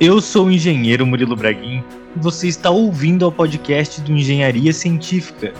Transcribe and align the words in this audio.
Eu 0.00 0.20
sou 0.20 0.46
o 0.46 0.50
engenheiro 0.52 1.04
Murilo 1.04 1.34
Braguin 1.34 1.82
e 2.14 2.20
você 2.20 2.46
está 2.46 2.70
ouvindo 2.70 3.24
ao 3.24 3.32
podcast 3.32 4.00
do 4.00 4.12
Engenharia 4.12 4.72
Científica. 4.72 5.52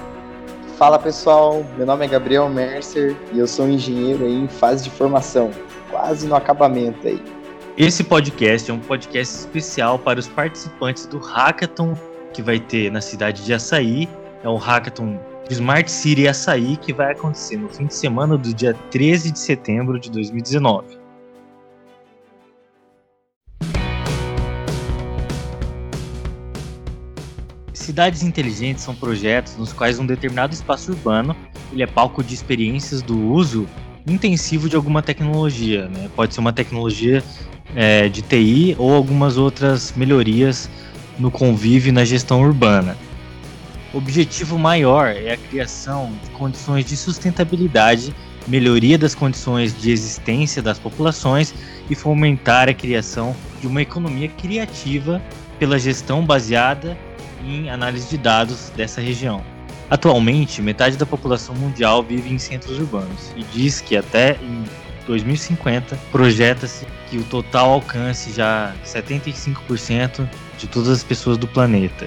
Fala 0.77 0.97
pessoal, 0.97 1.67
meu 1.77 1.85
nome 1.85 2.05
é 2.05 2.09
Gabriel 2.09 2.49
Mercer 2.49 3.17
e 3.33 3.41
eu 3.41 3.49
sou 3.49 3.67
um 3.67 3.71
engenheiro 3.71 4.25
aí 4.25 4.33
em 4.33 4.47
fase 4.47 4.85
de 4.85 4.91
formação, 4.91 5.51
quase 5.91 6.29
no 6.29 6.37
acabamento 6.37 7.09
aí. 7.09 7.21
Esse 7.77 8.05
podcast 8.05 8.71
é 8.71 8.75
um 8.75 8.79
podcast 8.79 9.35
especial 9.35 9.99
para 9.99 10.21
os 10.21 10.29
participantes 10.29 11.05
do 11.07 11.19
Hackathon 11.19 11.99
que 12.33 12.41
vai 12.41 12.61
ter 12.61 12.93
na 12.93 13.01
cidade 13.01 13.45
de 13.45 13.53
Açaí. 13.53 14.09
É 14.45 14.49
o 14.49 14.55
Hackathon 14.55 15.19
Smart 15.51 15.91
City 15.91 16.29
Açaí 16.29 16.77
que 16.77 16.93
vai 16.93 17.11
acontecer 17.11 17.57
no 17.57 17.69
fim 17.69 17.87
de 17.87 17.95
semana 17.97 18.39
do 18.39 18.55
dia 18.55 18.73
13 18.93 19.33
de 19.33 19.39
setembro 19.41 19.99
de 19.99 20.13
2019. 20.13 20.98
Cidades 27.89 28.23
inteligentes 28.23 28.85
são 28.85 28.95
projetos 28.95 29.57
nos 29.57 29.73
quais 29.73 29.99
um 29.99 30.05
determinado 30.05 30.53
espaço 30.53 30.93
urbano 30.93 31.35
ele 31.73 31.83
é 31.83 31.87
palco 31.87 32.23
de 32.23 32.35
experiências 32.35 33.01
do 33.01 33.19
uso 33.19 33.67
intensivo 34.07 34.69
de 34.69 34.77
alguma 34.77 35.01
tecnologia. 35.01 35.89
Né? 35.89 36.11
Pode 36.15 36.35
ser 36.35 36.41
uma 36.41 36.53
tecnologia 36.53 37.25
é, 37.75 38.07
de 38.11 38.21
TI 38.21 38.77
ou 38.79 38.95
algumas 38.95 39.39
outras 39.39 39.95
melhorias 39.97 40.69
no 41.19 41.31
convívio 41.31 41.89
e 41.89 41.93
na 41.93 42.05
gestão 42.05 42.43
urbana. 42.43 42.95
O 43.95 43.97
objetivo 43.97 44.59
maior 44.59 45.07
é 45.07 45.33
a 45.33 45.39
criação 45.39 46.13
de 46.23 46.29
condições 46.33 46.85
de 46.85 46.95
sustentabilidade, 46.95 48.15
melhoria 48.47 48.99
das 48.99 49.15
condições 49.15 49.75
de 49.75 49.91
existência 49.91 50.61
das 50.61 50.79
populações 50.79 51.55
e 51.89 51.95
fomentar 51.95 52.69
a 52.69 52.75
criação 52.75 53.35
de 53.63 53.67
uma 53.67 53.81
economia 53.81 54.29
criativa 54.29 55.23
pela 55.59 55.79
gestão 55.79 56.23
baseada 56.23 56.95
em 57.45 57.71
análise 57.71 58.09
de 58.09 58.19
dados 58.19 58.71
dessa 58.77 59.01
região. 59.01 59.43
Atualmente, 59.91 60.61
metade 60.61 60.97
da 60.97 61.07
população 61.07 61.55
mundial 61.55 62.03
vive 62.03 62.33
em 62.33 62.39
centros 62.39 62.79
urbanos 62.79 63.33
e 63.37 63.43
diz 63.45 63.81
que 63.81 63.97
até 63.97 64.37
em 64.43 64.65
2050 65.07 65.97
projeta-se 66.13 66.87
que 67.09 67.17
o 67.17 67.25
total 67.25 67.71
alcance 67.73 68.31
já 68.33 68.75
75% 68.85 70.29
de 70.59 70.67
todas 70.67 70.91
as 70.91 71.03
pessoas 71.03 71.39
do 71.39 71.49
planeta. 71.49 72.07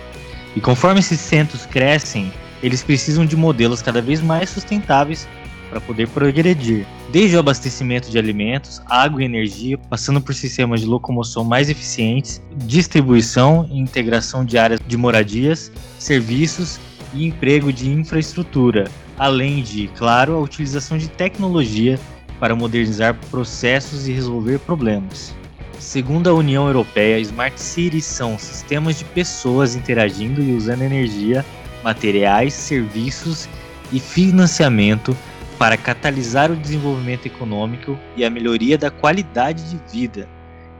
E 0.55 0.61
conforme 0.61 0.99
esses 0.99 1.19
centros 1.19 1.65
crescem, 1.65 2.31
eles 2.61 2.83
precisam 2.83 3.25
de 3.25 3.35
modelos 3.35 3.81
cada 3.81 4.01
vez 4.01 4.21
mais 4.21 4.49
sustentáveis 4.51 5.27
para 5.71 5.79
poder 5.79 6.09
progredir, 6.09 6.85
desde 7.13 7.37
o 7.37 7.39
abastecimento 7.39 8.11
de 8.11 8.19
alimentos, 8.19 8.81
água 8.87 9.21
e 9.21 9.25
energia, 9.25 9.77
passando 9.77 10.19
por 10.19 10.35
sistemas 10.35 10.81
de 10.81 10.85
locomoção 10.85 11.45
mais 11.45 11.69
eficientes, 11.69 12.41
distribuição 12.57 13.65
e 13.71 13.79
integração 13.79 14.43
de 14.43 14.57
áreas 14.57 14.81
de 14.85 14.97
moradias, 14.97 15.71
serviços 15.97 16.77
e 17.13 17.25
emprego 17.25 17.71
de 17.71 17.89
infraestrutura, 17.89 18.91
além 19.17 19.63
de, 19.63 19.87
claro, 19.95 20.35
a 20.35 20.41
utilização 20.41 20.97
de 20.97 21.07
tecnologia 21.07 21.97
para 22.37 22.53
modernizar 22.53 23.17
processos 23.29 24.09
e 24.09 24.11
resolver 24.11 24.59
problemas. 24.59 25.33
Segundo 25.79 26.29
a 26.29 26.33
União 26.33 26.67
Europeia, 26.67 27.17
Smart 27.21 27.59
Cities 27.59 28.05
são 28.05 28.37
sistemas 28.37 28.99
de 28.99 29.05
pessoas 29.05 29.73
interagindo 29.73 30.41
e 30.41 30.53
usando 30.53 30.81
energia, 30.81 31.45
materiais, 31.81 32.53
serviços 32.53 33.47
e 33.91 33.99
financiamento 33.99 35.15
para 35.61 35.77
catalisar 35.77 36.49
o 36.49 36.55
desenvolvimento 36.55 37.27
econômico 37.27 37.95
e 38.17 38.25
a 38.25 38.31
melhoria 38.31 38.79
da 38.79 38.89
qualidade 38.89 39.63
de 39.69 39.79
vida. 39.91 40.27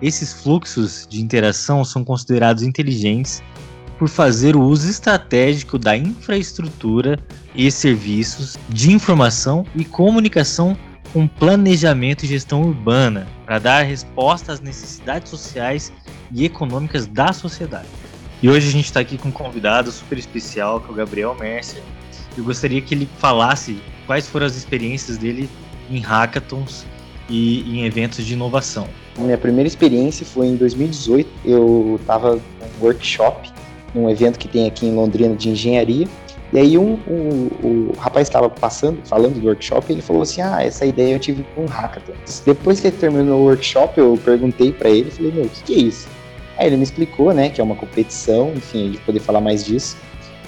Esses 0.02 0.34
fluxos 0.34 1.06
de 1.08 1.22
interação 1.22 1.86
são 1.86 2.04
considerados 2.04 2.64
inteligentes 2.64 3.44
por 4.00 4.10
fazer 4.10 4.56
o 4.56 4.64
uso 4.64 4.90
estratégico 4.90 5.78
da 5.78 5.96
infraestrutura 5.96 7.20
e 7.54 7.70
serviços 7.70 8.58
de 8.70 8.92
informação 8.92 9.68
e 9.76 9.86
comunicação 9.86 10.76
com 11.14 11.28
planejamento 11.28 12.24
e 12.24 12.30
gestão 12.30 12.64
urbana 12.64 13.28
para 13.46 13.60
dar 13.60 13.84
resposta 13.84 14.52
às 14.52 14.62
necessidades 14.62 15.30
sociais 15.30 15.94
e 16.32 16.44
econômicas 16.44 17.06
da 17.06 17.32
sociedade. 17.32 17.88
E 18.42 18.50
hoje 18.50 18.70
a 18.70 18.72
gente 18.72 18.86
está 18.86 19.00
aqui 19.00 19.20
com 19.20 19.30
um 19.30 19.32
convidado 19.32 19.92
super 19.92 20.18
especial, 20.18 20.82
que 20.82 20.90
é 20.90 20.92
o 20.92 20.96
Gabriel 20.96 21.38
Mercer. 21.40 21.84
Eu 22.36 22.44
gostaria 22.44 22.82
que 22.82 22.96
ele 22.96 23.08
falasse 23.20 23.80
quais 24.06 24.28
foram 24.28 24.46
as 24.46 24.56
experiências 24.56 25.18
dele 25.18 25.50
em 25.90 26.00
hackathons 26.00 26.86
e 27.30 27.62
em 27.62 27.86
eventos 27.86 28.26
de 28.26 28.34
inovação. 28.34 28.88
Minha 29.18 29.38
primeira 29.38 29.68
experiência 29.68 30.26
foi 30.26 30.48
em 30.48 30.56
2018. 30.56 31.30
Eu 31.46 31.98
estava 32.00 32.36
num 32.36 32.42
workshop, 32.86 33.50
num 33.94 34.10
evento 34.10 34.40
que 34.40 34.48
tem 34.48 34.68
aqui 34.68 34.86
em 34.86 34.94
Londrina 34.94 35.36
de 35.36 35.50
engenharia. 35.50 36.08
E 36.54 36.60
aí 36.60 36.78
um, 36.78 37.00
um, 37.08 37.50
o 37.64 37.94
rapaz 37.98 38.28
estava 38.28 38.50
passando, 38.50 39.00
falando 39.06 39.40
do 39.40 39.48
workshop, 39.48 39.86
e 39.90 39.96
ele 39.96 40.02
falou 40.02 40.24
assim, 40.24 40.42
ah, 40.42 40.62
essa 40.62 40.86
ideia 40.86 41.14
eu 41.14 41.20
tive 41.20 41.46
com 41.56 41.64
um 41.64 41.68
hackathon. 41.68 42.12
Depois 42.46 42.82
que 42.82 42.88
ele 42.88 42.98
terminou 42.98 43.42
o 43.42 43.44
workshop, 43.46 43.98
eu 43.98 44.20
perguntei 44.24 44.74
para 44.74 44.90
ele, 44.90 45.10
falei, 45.10 45.32
meu, 45.32 45.46
o 45.46 45.50
que, 45.50 45.64
que 45.64 45.74
é 45.74 45.78
isso? 45.78 46.10
Aí 46.58 46.68
ele 46.68 46.76
me 46.76 46.84
explicou, 46.84 47.34
né, 47.34 47.50
que 47.50 47.62
é 47.62 47.64
uma 47.64 47.76
competição, 47.76 48.52
enfim, 48.54 48.84
a 48.84 48.92
gente 48.92 49.02
poder 49.02 49.20
falar 49.20 49.40
mais 49.40 49.64
disso. 49.64 49.96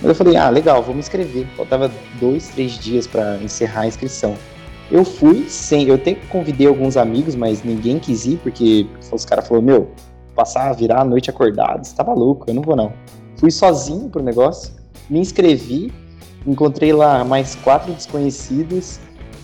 Mas 0.04 0.10
eu 0.10 0.16
falei, 0.16 0.36
ah, 0.36 0.50
legal, 0.50 0.84
vou 0.84 0.94
me 0.94 1.00
inscrever. 1.00 1.48
Faltava 1.56 1.90
dois, 2.20 2.50
três 2.50 2.74
dias 2.78 3.08
para 3.08 3.38
encerrar 3.38 3.82
a 3.82 3.88
inscrição. 3.88 4.36
Eu 4.92 5.06
fui 5.06 5.48
sem, 5.48 5.88
eu 5.88 5.96
até 5.96 6.14
convidei 6.14 6.68
alguns 6.68 6.98
amigos, 6.98 7.36
mas 7.36 7.64
ninguém 7.64 7.98
quis 8.00 8.26
ir, 8.26 8.38
porque 8.44 8.86
os 9.10 9.24
caras 9.24 9.48
falaram, 9.48 9.66
meu, 9.66 9.92
passar, 10.36 10.74
virar 10.74 11.02
a 11.02 11.06
noite 11.06 11.30
acordado, 11.30 11.86
você 11.86 11.96
tá 11.96 12.04
maluco, 12.04 12.50
eu 12.50 12.54
não 12.54 12.62
vou 12.62 12.76
não. 12.76 12.92
Fui 13.38 13.50
sozinho 13.50 14.10
pro 14.10 14.22
negócio, 14.22 14.74
me 15.10 15.20
inscrevi, 15.20 15.92
encontrei 16.46 16.92
lá 16.92 17.24
mais 17.24 17.56
quatro 17.56 17.94
desconhecidos 17.94 19.00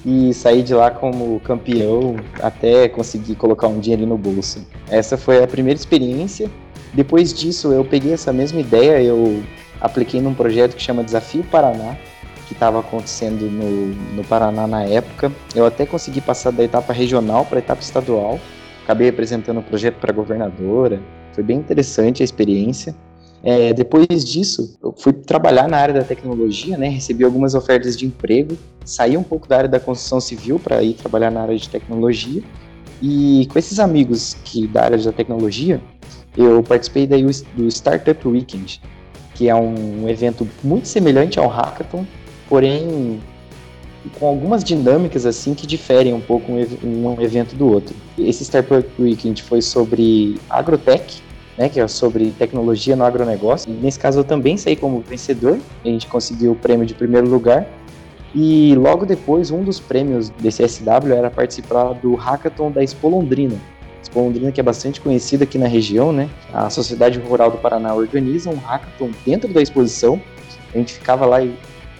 e 0.05 0.33
saí 0.33 0.61
de 0.61 0.73
lá 0.73 0.91
como 0.91 1.39
campeão 1.39 2.17
até 2.41 2.89
conseguir 2.89 3.35
colocar 3.35 3.67
um 3.67 3.79
dinheiro 3.79 4.05
no 4.05 4.17
bolso. 4.17 4.67
Essa 4.89 5.17
foi 5.17 5.41
a 5.41 5.47
primeira 5.47 5.79
experiência. 5.79 6.51
Depois 6.93 7.33
disso, 7.33 7.71
eu 7.71 7.85
peguei 7.85 8.13
essa 8.13 8.33
mesma 8.33 8.59
ideia, 8.59 9.01
eu 9.01 9.41
apliquei 9.79 10.21
num 10.21 10.33
projeto 10.33 10.75
que 10.75 10.81
chama 10.81 11.03
Desafio 11.03 11.43
Paraná, 11.43 11.95
que 12.47 12.53
estava 12.53 12.79
acontecendo 12.79 13.49
no, 13.49 14.15
no 14.15 14.23
Paraná 14.23 14.65
na 14.65 14.83
época. 14.83 15.31
Eu 15.55 15.65
até 15.65 15.85
consegui 15.85 16.19
passar 16.19 16.51
da 16.51 16.63
etapa 16.63 16.91
regional 16.91 17.45
para 17.45 17.57
a 17.57 17.59
etapa 17.59 17.81
estadual. 17.81 18.39
Acabei 18.83 19.09
apresentando 19.09 19.59
o 19.59 19.63
projeto 19.63 19.95
para 19.95 20.11
a 20.11 20.15
governadora. 20.15 20.99
Foi 21.33 21.43
bem 21.43 21.57
interessante 21.57 22.23
a 22.23 22.25
experiência. 22.25 22.95
É, 23.43 23.71
depois 23.71 24.25
disso, 24.25 24.77
eu 24.83 24.93
fui 24.97 25.13
trabalhar 25.13 25.67
na 25.67 25.77
área 25.77 25.93
da 25.93 26.03
tecnologia, 26.03 26.77
né? 26.77 26.89
Recebi 26.89 27.23
algumas 27.23 27.55
ofertas 27.55 27.95
de 27.95 28.05
emprego, 28.05 28.57
saí 28.83 29.15
um 29.15 29.23
pouco 29.23 29.47
da 29.47 29.57
área 29.57 29.69
da 29.69 29.79
construção 29.79 30.19
civil 30.19 30.59
para 30.59 30.81
ir 30.83 30.93
trabalhar 30.93 31.31
na 31.31 31.41
área 31.41 31.55
de 31.55 31.69
tecnologia. 31.69 32.41
E 33.01 33.47
com 33.49 33.57
esses 33.57 33.79
amigos 33.79 34.35
que 34.43 34.67
da 34.67 34.83
área 34.83 34.97
da 34.97 35.11
tecnologia, 35.13 35.79
eu 36.35 36.61
participei 36.63 37.07
daí 37.07 37.23
do 37.55 37.67
Startup 37.67 38.27
Weekend, 38.27 38.81
que 39.39 39.47
é 39.47 39.55
um 39.55 40.09
evento 40.09 40.45
muito 40.61 40.85
semelhante 40.85 41.39
ao 41.39 41.47
Hackathon, 41.47 42.05
porém 42.49 43.21
com 44.19 44.27
algumas 44.27 44.65
dinâmicas 44.65 45.25
assim 45.25 45.53
que 45.53 45.65
diferem 45.65 46.13
um 46.13 46.19
pouco 46.19 46.51
um, 46.51 47.21
evento 47.21 47.55
do 47.55 47.71
outro. 47.71 47.95
Esse 48.17 48.43
Startup 48.43 48.85
Weekend 49.01 49.41
foi 49.41 49.61
sobre 49.61 50.37
agrotech, 50.49 51.23
né, 51.57 51.69
que 51.69 51.79
é 51.79 51.87
sobre 51.87 52.31
tecnologia 52.31 52.97
no 52.97 53.05
agronegócio. 53.05 53.71
E 53.71 53.73
nesse 53.73 53.97
caso 53.97 54.19
eu 54.19 54.23
também 54.25 54.57
saí 54.57 54.75
como 54.75 54.99
vencedor, 54.99 55.57
a 55.85 55.87
gente 55.87 56.05
conseguiu 56.07 56.51
o 56.51 56.55
prêmio 56.55 56.85
de 56.85 56.93
primeiro 56.93 57.29
lugar. 57.29 57.65
E 58.35 58.75
logo 58.75 59.05
depois, 59.05 59.51
um 59.51 59.63
dos 59.63 59.79
prêmios 59.79 60.29
desse 60.31 60.67
SW 60.67 61.13
era 61.15 61.31
participar 61.31 61.93
do 61.93 62.13
Hackathon 62.15 62.71
da 62.71 62.83
Expo 62.83 63.07
Londrina, 63.07 63.55
Londrina, 64.15 64.51
que 64.51 64.59
é 64.59 64.63
bastante 64.63 64.99
conhecida 64.99 65.43
aqui 65.43 65.57
na 65.57 65.67
região, 65.67 66.11
né? 66.11 66.29
A 66.53 66.69
Sociedade 66.69 67.19
Rural 67.19 67.51
do 67.51 67.57
Paraná 67.57 67.93
organiza 67.93 68.49
um 68.49 68.57
hackathon 68.57 69.11
dentro 69.25 69.53
da 69.53 69.61
exposição. 69.61 70.21
A 70.73 70.77
gente 70.77 70.93
ficava 70.93 71.25
lá 71.25 71.39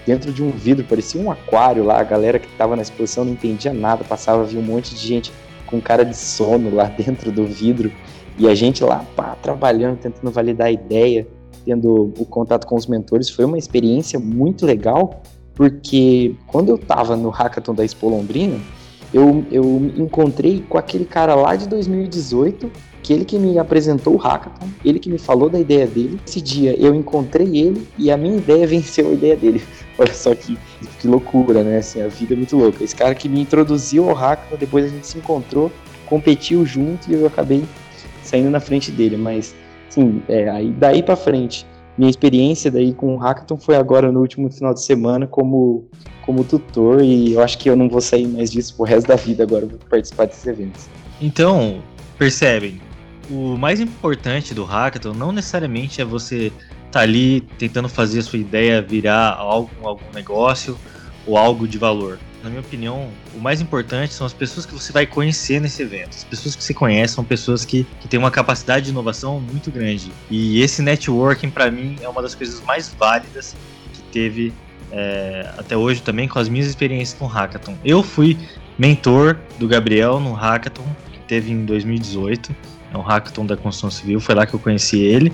dentro 0.06 0.32
de 0.32 0.44
um 0.44 0.50
vidro, 0.50 0.84
parecia 0.86 1.22
um 1.22 1.32
aquário 1.32 1.84
lá. 1.84 2.00
A 2.00 2.04
galera 2.04 2.40
que 2.40 2.48
estava 2.48 2.76
na 2.76 2.82
exposição 2.82 3.26
não 3.26 3.34
entendia 3.34 3.74
nada, 3.74 4.04
passava, 4.04 4.44
via 4.44 4.60
um 4.60 4.64
monte 4.64 4.96
de 4.96 5.06
gente 5.06 5.32
com 5.68 5.80
cara 5.80 6.04
de 6.04 6.18
sono 6.18 6.74
lá 6.74 6.86
dentro 6.98 7.32
do 7.32 7.46
vidro. 7.46 7.92
E 8.38 8.48
a 8.48 8.56
gente 8.56 8.84
lá, 8.84 9.06
pá, 9.16 9.36
trabalhando, 9.42 9.98
tentando 9.98 10.32
validar 10.32 10.68
a 10.68 10.72
ideia, 10.72 11.28
tendo 11.66 12.14
o 12.18 12.26
contato 12.26 12.66
com 12.66 12.76
os 12.76 12.88
mentores. 12.88 13.30
Foi 13.30 13.46
uma 13.46 13.58
experiência 13.58 14.20
muito 14.20 14.66
legal, 14.66 15.22
porque 15.54 16.36
quando 16.48 16.70
eu 16.70 16.76
estava 16.76 17.16
no 17.16 17.30
hackathon 17.30 17.76
da 17.76 17.84
Expo 17.84 18.10
Londrina, 18.10 18.58
eu, 19.14 19.46
eu 19.52 19.92
encontrei 19.98 20.64
com 20.68 20.78
aquele 20.78 21.06
cara 21.06 21.34
lá 21.36 21.56
de 21.56 21.68
2018, 21.68 22.72
que 23.02 23.14
ele 23.14 23.26
que 23.26 23.40
me 23.40 23.58
apresentou 23.58 24.14
o 24.14 24.18
Hackathon, 24.18 24.68
ele 24.84 25.00
que 25.00 25.10
me 25.10 25.18
falou 25.18 25.50
da 25.50 25.60
ideia 25.60 25.88
dele. 25.88 26.20
Esse 26.28 26.42
dia 26.42 26.76
eu 26.80 26.94
encontrei 26.94 27.58
ele 27.58 27.88
e 27.98 28.12
a 28.12 28.18
minha 28.18 28.38
ideia 28.38 28.66
venceu 28.68 29.10
a 29.10 29.14
ideia 29.14 29.36
dele. 29.36 29.64
Olha 29.98 30.14
só 30.14 30.34
que, 30.36 30.58
que 31.00 31.08
loucura, 31.08 31.64
né? 31.64 31.78
Assim, 31.78 32.02
a 32.02 32.08
vida 32.08 32.34
é 32.34 32.38
muito 32.38 32.56
louca. 32.56 32.84
Esse 32.84 32.96
cara 32.96 33.16
que 33.16 33.28
me 33.28 33.42
introduziu 33.42 34.10
ao 34.10 34.16
Hackathon, 34.16 34.58
depois 34.58 34.86
a 34.86 34.90
gente 34.90 35.08
se 35.08 35.18
encontrou, 35.18 35.72
competiu 36.06 36.66
junto 36.66 37.10
e 37.10 37.14
eu 37.14 37.26
acabei 37.26 37.64
saindo 38.24 38.50
na 38.50 38.60
frente 38.60 38.92
dele, 38.92 39.18
mas 39.18 39.56
sim, 39.90 40.22
é, 40.30 40.50
aí 40.50 40.70
daí 40.70 41.02
para 41.02 41.16
frente, 41.16 41.66
minha 42.00 42.10
experiência 42.10 42.72
daí 42.72 42.94
com 42.94 43.16
o 43.16 43.18
Hackathon 43.18 43.58
foi 43.58 43.76
agora 43.76 44.10
no 44.10 44.22
último 44.22 44.50
final 44.50 44.74
de 44.74 44.82
semana 44.82 45.28
como 45.28 45.86
como 46.26 46.46
tutor 46.46 47.02
e 47.02 47.34
eu 47.34 47.44
acho 47.44 47.58
que 47.58 47.70
eu 47.70 47.76
não 47.76 47.90
vou 47.90 48.00
sair 48.00 48.26
mais 48.26 48.50
disso 48.52 48.76
pro 48.76 48.86
resto 48.86 49.08
da 49.08 49.16
vida 49.16 49.44
agora 49.44 49.66
vou 49.66 49.80
participar 49.90 50.26
desses 50.26 50.46
eventos. 50.48 50.88
Então, 51.20 51.82
percebem, 52.18 52.80
o 53.30 53.58
mais 53.58 53.82
importante 53.82 54.54
do 54.54 54.64
Hackathon 54.64 55.14
não 55.14 55.34
necessariamente 55.34 56.02
é 56.02 56.06
você 56.06 56.46
estar 56.46 56.92
tá 56.92 57.00
ali 57.02 57.42
tentando 57.58 57.90
fazer 57.90 58.20
a 58.20 58.24
sua 58.24 58.40
ideia 58.40 58.82
virar 58.82 59.36
algo, 59.36 59.70
algum 59.84 60.14
negócio 60.14 60.78
ou 61.28 61.38
algo 61.38 61.68
de 61.68 61.78
valor 61.78 62.18
na 62.44 62.50
minha 62.50 62.62
opinião, 62.62 63.10
o 63.36 63.40
mais 63.40 63.60
importante 63.60 64.14
são 64.14 64.26
as 64.26 64.34
pessoas 64.34 64.66
que 64.66 64.74
você 64.74 64.94
vai 64.94 65.06
conhecer 65.06 65.60
nesse 65.60 65.82
evento. 65.82 66.16
As 66.16 66.24
pessoas 66.24 66.56
que 66.56 66.64
você 66.64 66.74
conhece 66.74 67.14
são 67.14 67.24
pessoas 67.24 67.66
que, 67.66 67.86
que 68.00 68.08
têm 68.08 68.20
uma 68.20 68.32
capacidade 68.32 68.86
de 68.86 68.92
inovação 68.92 69.40
muito 69.40 69.70
grande. 69.70 70.12
E 70.30 70.62
esse 70.62 70.82
networking, 70.82 71.50
para 71.50 71.70
mim, 71.70 71.98
é 72.02 72.08
uma 72.08 72.22
das 72.22 72.36
coisas 72.36 72.62
mais 72.62 72.90
válidas 72.98 73.56
que 73.94 74.02
teve 74.04 74.54
é, 74.92 75.54
até 75.58 75.76
hoje 75.76 76.02
também 76.02 76.28
com 76.28 76.40
as 76.40 76.48
minhas 76.48 76.68
experiências 76.68 77.18
com 77.18 77.26
Hackathon. 77.26 77.78
Eu 77.84 78.02
fui 78.02 78.38
mentor 78.78 79.38
do 79.58 79.68
Gabriel 79.68 80.20
no 80.20 80.34
Hackathon, 80.34 80.88
que 81.12 81.20
teve 81.20 81.52
em 81.52 81.66
2018. 81.66 82.56
É 82.92 82.98
um 82.98 83.02
hackathon 83.02 83.46
da 83.46 83.56
construção 83.56 83.92
civil, 83.92 84.20
foi 84.20 84.34
lá 84.34 84.48
que 84.48 84.54
eu 84.56 84.60
conheci 84.60 85.00
ele. 85.00 85.32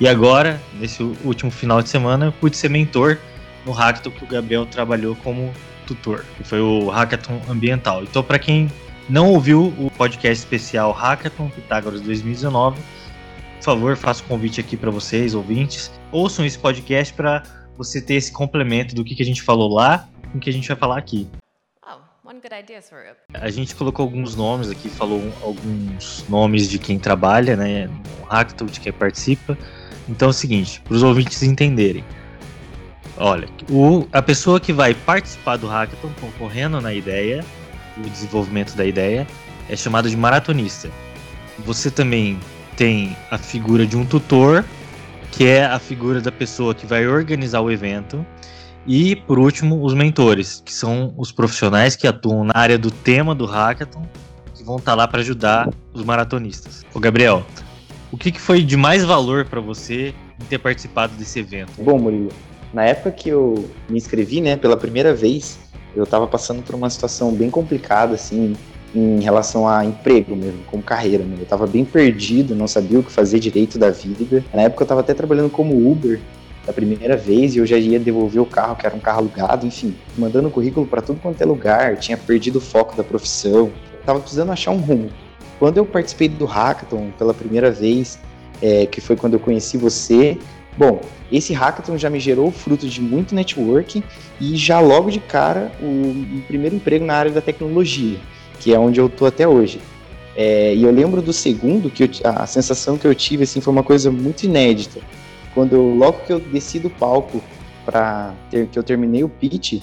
E 0.00 0.08
agora, 0.08 0.60
nesse 0.80 1.04
último 1.24 1.52
final 1.52 1.80
de 1.80 1.88
semana, 1.88 2.26
eu 2.26 2.32
pude 2.32 2.56
ser 2.56 2.68
mentor 2.68 3.18
no 3.64 3.70
hackathon 3.70 4.10
que 4.10 4.24
o 4.24 4.26
Gabriel 4.26 4.66
trabalhou 4.66 5.14
como 5.16 5.52
tutor, 5.86 6.24
que 6.36 6.44
foi 6.44 6.60
o 6.60 6.88
Hackathon 6.88 7.40
Ambiental. 7.48 8.02
Então, 8.02 8.22
para 8.22 8.38
quem 8.38 8.70
não 9.08 9.32
ouviu 9.32 9.72
o 9.78 9.90
podcast 9.90 10.44
especial 10.44 10.92
Hackathon 10.92 11.48
Pitágoras 11.48 12.00
2019, 12.00 12.80
por 13.56 13.64
favor, 13.64 13.96
faço 13.96 14.24
um 14.24 14.28
convite 14.28 14.60
aqui 14.60 14.76
para 14.76 14.90
vocês, 14.90 15.34
ouvintes, 15.34 15.90
ouçam 16.12 16.44
esse 16.44 16.58
podcast 16.58 17.12
para 17.14 17.42
você 17.76 18.00
ter 18.00 18.14
esse 18.14 18.32
complemento 18.32 18.94
do 18.94 19.04
que, 19.04 19.14
que 19.14 19.22
a 19.22 19.26
gente 19.26 19.42
falou 19.42 19.72
lá 19.72 20.08
com 20.30 20.38
o 20.38 20.40
que 20.40 20.50
a 20.50 20.52
gente 20.52 20.68
vai 20.68 20.76
falar 20.76 20.98
aqui. 20.98 21.28
Oh, 21.84 22.28
a 23.34 23.50
gente 23.50 23.74
colocou 23.74 24.04
alguns 24.04 24.36
nomes 24.36 24.70
aqui, 24.70 24.88
falou 24.88 25.32
alguns 25.42 26.24
nomes 26.28 26.68
de 26.68 26.78
quem 26.78 26.98
trabalha, 26.98 27.56
né, 27.56 27.86
no 27.86 28.26
Hackathon, 28.26 28.66
de 28.66 28.80
quem 28.80 28.92
participa. 28.92 29.56
Então 30.08 30.28
é 30.28 30.30
o 30.30 30.34
seguinte, 30.34 30.80
para 30.82 30.94
os 30.94 31.02
ouvintes 31.02 31.42
entenderem. 31.42 32.04
Olha, 33.18 33.48
o, 33.70 34.06
a 34.12 34.20
pessoa 34.20 34.60
que 34.60 34.72
vai 34.72 34.94
participar 34.94 35.56
do 35.56 35.66
hackathon, 35.66 36.10
concorrendo 36.20 36.80
na 36.80 36.92
ideia, 36.92 37.44
o 37.96 38.02
desenvolvimento 38.02 38.76
da 38.76 38.84
ideia, 38.84 39.26
é 39.68 39.76
chamada 39.76 40.08
de 40.08 40.16
maratonista. 40.16 40.90
Você 41.64 41.90
também 41.90 42.38
tem 42.76 43.16
a 43.30 43.38
figura 43.38 43.86
de 43.86 43.96
um 43.96 44.04
tutor, 44.04 44.64
que 45.32 45.46
é 45.46 45.64
a 45.64 45.78
figura 45.78 46.20
da 46.20 46.30
pessoa 46.30 46.74
que 46.74 46.86
vai 46.86 47.06
organizar 47.06 47.60
o 47.60 47.70
evento. 47.70 48.24
E, 48.86 49.16
por 49.16 49.38
último, 49.38 49.82
os 49.82 49.94
mentores, 49.94 50.62
que 50.64 50.72
são 50.72 51.12
os 51.16 51.32
profissionais 51.32 51.96
que 51.96 52.06
atuam 52.06 52.44
na 52.44 52.52
área 52.54 52.78
do 52.78 52.90
tema 52.90 53.34
do 53.34 53.46
hackathon, 53.46 54.06
que 54.54 54.62
vão 54.62 54.76
estar 54.76 54.94
lá 54.94 55.08
para 55.08 55.20
ajudar 55.20 55.68
os 55.92 56.04
maratonistas. 56.04 56.84
Ô, 56.94 57.00
Gabriel, 57.00 57.44
o 58.12 58.16
que, 58.16 58.30
que 58.30 58.40
foi 58.40 58.62
de 58.62 58.76
mais 58.76 59.04
valor 59.04 59.46
para 59.46 59.60
você 59.60 60.14
em 60.40 60.44
ter 60.44 60.58
participado 60.58 61.14
desse 61.16 61.40
evento? 61.40 61.72
Bom, 61.82 61.98
Murilo, 61.98 62.30
na 62.72 62.84
época 62.84 63.10
que 63.10 63.28
eu 63.28 63.64
me 63.88 63.96
inscrevi, 63.96 64.40
né, 64.40 64.56
pela 64.56 64.76
primeira 64.76 65.14
vez, 65.14 65.58
eu 65.94 66.04
estava 66.04 66.26
passando 66.26 66.62
por 66.62 66.74
uma 66.74 66.90
situação 66.90 67.32
bem 67.32 67.50
complicada, 67.50 68.14
assim, 68.14 68.54
em 68.94 69.20
relação 69.20 69.68
a 69.68 69.84
emprego 69.84 70.34
mesmo, 70.34 70.60
como 70.66 70.82
carreira, 70.82 71.24
né? 71.24 71.36
Eu 71.38 71.42
estava 71.42 71.66
bem 71.66 71.84
perdido, 71.84 72.54
não 72.54 72.66
sabia 72.66 72.98
o 72.98 73.02
que 73.02 73.12
fazer 73.12 73.38
direito 73.38 73.78
da 73.78 73.90
vida. 73.90 74.44
Na 74.54 74.62
época 74.62 74.82
eu 74.82 74.84
estava 74.84 75.00
até 75.00 75.12
trabalhando 75.12 75.50
como 75.50 75.90
Uber 75.90 76.20
da 76.66 76.72
primeira 76.72 77.16
vez 77.16 77.54
e 77.54 77.58
eu 77.58 77.66
já 77.66 77.76
ia 77.76 77.98
devolver 77.98 78.42
o 78.42 78.46
carro, 78.46 78.74
que 78.74 78.86
era 78.86 78.94
um 78.94 78.98
carro 78.98 79.18
alugado, 79.18 79.66
enfim, 79.66 79.94
mandando 80.16 80.50
currículo 80.50 80.86
para 80.86 81.00
tudo 81.00 81.20
quanto 81.20 81.40
é 81.40 81.44
lugar, 81.44 81.96
tinha 81.96 82.16
perdido 82.16 82.56
o 82.56 82.60
foco 82.60 82.96
da 82.96 83.04
profissão, 83.04 83.70
estava 84.00 84.18
precisando 84.18 84.50
achar 84.52 84.72
um 84.72 84.78
rumo. 84.78 85.10
Quando 85.58 85.78
eu 85.78 85.86
participei 85.86 86.28
do 86.28 86.44
Hackathon 86.44 87.10
pela 87.18 87.32
primeira 87.32 87.70
vez, 87.70 88.18
é, 88.60 88.86
que 88.86 89.00
foi 89.00 89.16
quando 89.16 89.34
eu 89.34 89.40
conheci 89.40 89.76
você, 89.76 90.38
Bom, 90.76 91.00
esse 91.32 91.52
hackathon 91.52 91.96
já 91.96 92.10
me 92.10 92.20
gerou 92.20 92.50
fruto 92.50 92.86
de 92.86 93.00
muito 93.00 93.34
networking 93.34 94.02
e 94.40 94.56
já 94.56 94.78
logo 94.78 95.10
de 95.10 95.20
cara 95.20 95.72
o, 95.80 96.42
primeiro 96.46 96.76
emprego 96.76 97.04
na 97.04 97.14
área 97.14 97.32
da 97.32 97.40
tecnologia, 97.40 98.18
que 98.60 98.74
é 98.74 98.78
onde 98.78 99.00
eu 99.00 99.08
tô 99.08 99.26
até 99.26 99.48
hoje. 99.48 99.80
É, 100.36 100.74
e 100.74 100.82
eu 100.82 100.90
lembro 100.90 101.22
do 101.22 101.32
segundo 101.32 101.88
que 101.88 102.04
eu, 102.04 102.08
a 102.24 102.46
sensação 102.46 102.98
que 102.98 103.06
eu 103.06 103.14
tive 103.14 103.44
assim 103.44 103.60
foi 103.60 103.72
uma 103.72 103.82
coisa 103.82 104.10
muito 104.10 104.44
inédita. 104.44 105.00
Quando 105.54 105.74
eu, 105.74 105.94
logo 105.94 106.18
que 106.26 106.32
eu 106.32 106.38
desci 106.38 106.78
do 106.78 106.90
palco 106.90 107.42
para 107.86 108.34
que 108.50 108.78
eu 108.78 108.82
terminei 108.82 109.24
o 109.24 109.28
pitch, 109.30 109.80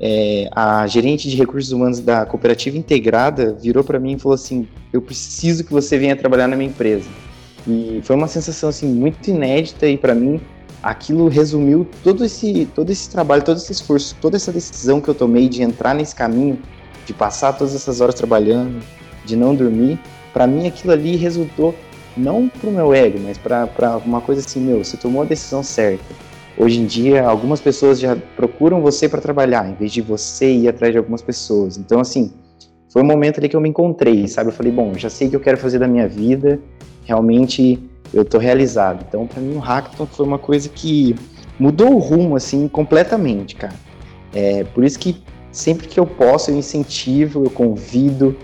é, 0.00 0.48
a 0.50 0.84
gerente 0.88 1.30
de 1.30 1.36
recursos 1.36 1.70
humanos 1.70 2.00
da 2.00 2.26
cooperativa 2.26 2.76
integrada 2.76 3.54
virou 3.54 3.84
para 3.84 4.00
mim 4.00 4.14
e 4.14 4.18
falou 4.18 4.34
assim: 4.34 4.66
"Eu 4.92 5.00
preciso 5.00 5.62
que 5.62 5.72
você 5.72 5.96
venha 5.96 6.16
trabalhar 6.16 6.48
na 6.48 6.56
minha 6.56 6.68
empresa". 6.68 7.08
E 7.66 8.00
foi 8.02 8.16
uma 8.16 8.28
sensação 8.28 8.68
assim 8.68 8.86
muito 8.86 9.28
inédita 9.28 9.86
e 9.86 9.96
para 9.96 10.14
mim 10.14 10.40
aquilo 10.82 11.28
resumiu 11.28 11.86
todo 12.02 12.24
esse 12.24 12.66
todo 12.74 12.90
esse 12.90 13.08
trabalho, 13.08 13.42
todo 13.44 13.56
esse 13.56 13.72
esforço, 13.72 14.16
toda 14.20 14.36
essa 14.36 14.50
decisão 14.50 15.00
que 15.00 15.08
eu 15.08 15.14
tomei 15.14 15.48
de 15.48 15.62
entrar 15.62 15.94
nesse 15.94 16.14
caminho, 16.14 16.58
de 17.06 17.12
passar 17.12 17.52
todas 17.52 17.74
essas 17.74 18.00
horas 18.00 18.14
trabalhando, 18.14 18.82
de 19.24 19.36
não 19.36 19.54
dormir. 19.54 19.98
Para 20.32 20.46
mim 20.46 20.66
aquilo 20.66 20.92
ali 20.92 21.16
resultou 21.16 21.74
não 22.16 22.48
pro 22.48 22.70
meu 22.70 22.92
ego, 22.92 23.18
mas 23.22 23.38
para 23.38 23.96
uma 24.04 24.20
coisa 24.20 24.40
assim, 24.40 24.60
meu, 24.60 24.84
você 24.84 24.96
tomou 24.96 25.22
a 25.22 25.24
decisão 25.24 25.62
certa. 25.62 26.04
Hoje 26.56 26.80
em 26.80 26.86
dia, 26.86 27.24
algumas 27.24 27.60
pessoas 27.60 27.98
já 27.98 28.14
procuram 28.36 28.82
você 28.82 29.08
para 29.08 29.20
trabalhar, 29.20 29.68
em 29.68 29.74
vez 29.74 29.90
de 29.90 30.02
você 30.02 30.52
ir 30.52 30.68
atrás 30.68 30.92
de 30.92 30.98
algumas 30.98 31.22
pessoas. 31.22 31.78
Então, 31.78 31.98
assim, 31.98 32.30
foi 32.92 33.00
um 33.00 33.06
momento 33.06 33.38
ali 33.38 33.48
que 33.48 33.56
eu 33.56 33.60
me 33.60 33.70
encontrei, 33.70 34.28
sabe? 34.28 34.50
Eu 34.50 34.52
falei, 34.52 34.70
bom, 34.70 34.92
já 34.94 35.08
sei 35.08 35.26
o 35.26 35.30
que 35.30 35.36
eu 35.36 35.40
quero 35.40 35.56
fazer 35.56 35.78
da 35.78 35.88
minha 35.88 36.06
vida, 36.06 36.60
realmente 37.06 37.82
eu 38.12 38.22
tô 38.22 38.36
realizado. 38.36 39.02
Então, 39.08 39.26
para 39.26 39.40
mim, 39.40 39.56
o 39.56 39.58
hackathon 39.58 40.04
foi 40.04 40.26
uma 40.26 40.38
coisa 40.38 40.68
que 40.68 41.16
mudou 41.58 41.94
o 41.94 41.98
rumo, 41.98 42.36
assim, 42.36 42.68
completamente, 42.68 43.56
cara. 43.56 43.72
É, 44.34 44.64
por 44.64 44.84
isso 44.84 44.98
que 44.98 45.22
sempre 45.50 45.88
que 45.88 45.98
eu 45.98 46.04
posso, 46.04 46.50
eu 46.50 46.56
incentivo, 46.56 47.42
eu 47.42 47.50
convido. 47.50 48.36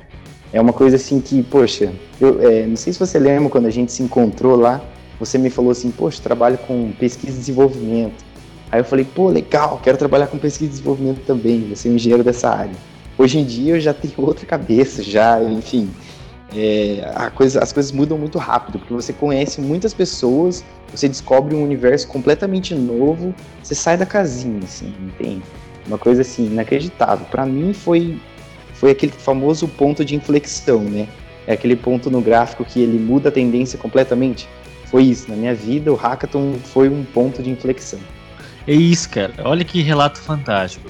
É 0.50 0.58
uma 0.58 0.72
coisa 0.72 0.96
assim 0.96 1.20
que, 1.20 1.42
poxa, 1.42 1.92
eu 2.18 2.40
é, 2.40 2.66
não 2.66 2.76
sei 2.76 2.94
se 2.94 2.98
você 2.98 3.18
lembra 3.18 3.50
quando 3.50 3.66
a 3.66 3.70
gente 3.70 3.92
se 3.92 4.02
encontrou 4.02 4.56
lá, 4.56 4.80
você 5.20 5.36
me 5.36 5.50
falou 5.50 5.72
assim, 5.72 5.90
poxa, 5.90 6.22
trabalho 6.22 6.56
com 6.56 6.90
pesquisa 6.92 7.36
e 7.36 7.38
desenvolvimento. 7.38 8.24
Aí 8.72 8.80
eu 8.80 8.84
falei, 8.84 9.04
pô, 9.04 9.28
legal, 9.28 9.78
quero 9.82 9.98
trabalhar 9.98 10.28
com 10.28 10.38
pesquisa 10.38 10.70
e 10.70 10.70
desenvolvimento 10.70 11.20
também, 11.26 11.66
vou 11.66 11.76
ser 11.76 11.90
um 11.90 11.96
engenheiro 11.96 12.24
dessa 12.24 12.48
área. 12.48 12.97
Hoje 13.18 13.38
em 13.38 13.44
dia 13.44 13.74
eu 13.74 13.80
já 13.80 13.92
tenho 13.92 14.14
outra 14.24 14.46
cabeça, 14.46 15.02
já, 15.02 15.42
enfim, 15.42 15.90
é, 16.54 17.30
coisa, 17.34 17.62
as 17.62 17.72
coisas 17.72 17.92
mudam 17.92 18.16
muito 18.16 18.38
rápido, 18.38 18.78
porque 18.78 18.94
você 18.94 19.12
conhece 19.12 19.60
muitas 19.60 19.92
pessoas, 19.92 20.64
você 20.90 21.08
descobre 21.08 21.54
um 21.54 21.62
universo 21.62 22.08
completamente 22.08 22.74
novo, 22.74 23.34
você 23.62 23.74
sai 23.74 23.96
da 23.96 24.06
casinha, 24.06 24.60
assim, 24.62 24.94
entende? 25.00 25.42
Uma 25.86 25.98
coisa 25.98 26.22
assim, 26.22 26.46
inacreditável. 26.46 27.26
Para 27.30 27.44
mim 27.44 27.72
foi, 27.72 28.18
foi 28.74 28.92
aquele 28.92 29.12
famoso 29.12 29.68
ponto 29.68 30.04
de 30.04 30.14
inflexão, 30.14 30.80
né? 30.80 31.08
É 31.46 31.52
aquele 31.52 31.76
ponto 31.76 32.10
no 32.10 32.20
gráfico 32.20 32.64
que 32.64 32.80
ele 32.80 32.98
muda 32.98 33.30
a 33.30 33.32
tendência 33.32 33.78
completamente. 33.78 34.48
Foi 34.86 35.02
isso, 35.02 35.30
na 35.30 35.36
minha 35.36 35.54
vida 35.54 35.92
o 35.92 35.96
Hackathon 35.96 36.54
foi 36.62 36.88
um 36.88 37.04
ponto 37.04 37.42
de 37.42 37.50
inflexão. 37.50 37.98
É 38.66 38.72
isso, 38.72 39.08
cara. 39.08 39.32
Olha 39.44 39.64
que 39.64 39.80
relato 39.80 40.18
fantástico. 40.18 40.88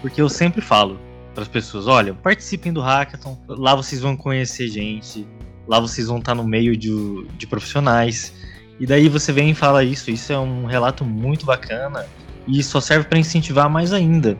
Porque 0.00 0.20
eu 0.20 0.28
sempre 0.28 0.60
falo, 0.60 0.98
para 1.38 1.42
as 1.42 1.48
pessoas: 1.48 1.86
olha, 1.86 2.12
participem 2.14 2.72
do 2.72 2.80
hackathon, 2.80 3.38
lá 3.46 3.74
vocês 3.74 4.00
vão 4.00 4.16
conhecer 4.16 4.68
gente, 4.68 5.26
lá 5.68 5.78
vocês 5.78 6.08
vão 6.08 6.18
estar 6.18 6.34
no 6.34 6.44
meio 6.44 6.76
de, 6.76 7.26
de 7.36 7.46
profissionais. 7.46 8.34
E 8.80 8.86
daí 8.86 9.08
você 9.08 9.32
vem 9.32 9.50
e 9.50 9.54
fala 9.54 9.84
isso, 9.84 10.10
isso 10.10 10.32
é 10.32 10.38
um 10.38 10.64
relato 10.64 11.04
muito 11.04 11.44
bacana 11.44 12.06
e 12.46 12.62
só 12.62 12.80
serve 12.80 13.08
para 13.08 13.18
incentivar 13.18 13.68
mais 13.68 13.92
ainda. 13.92 14.38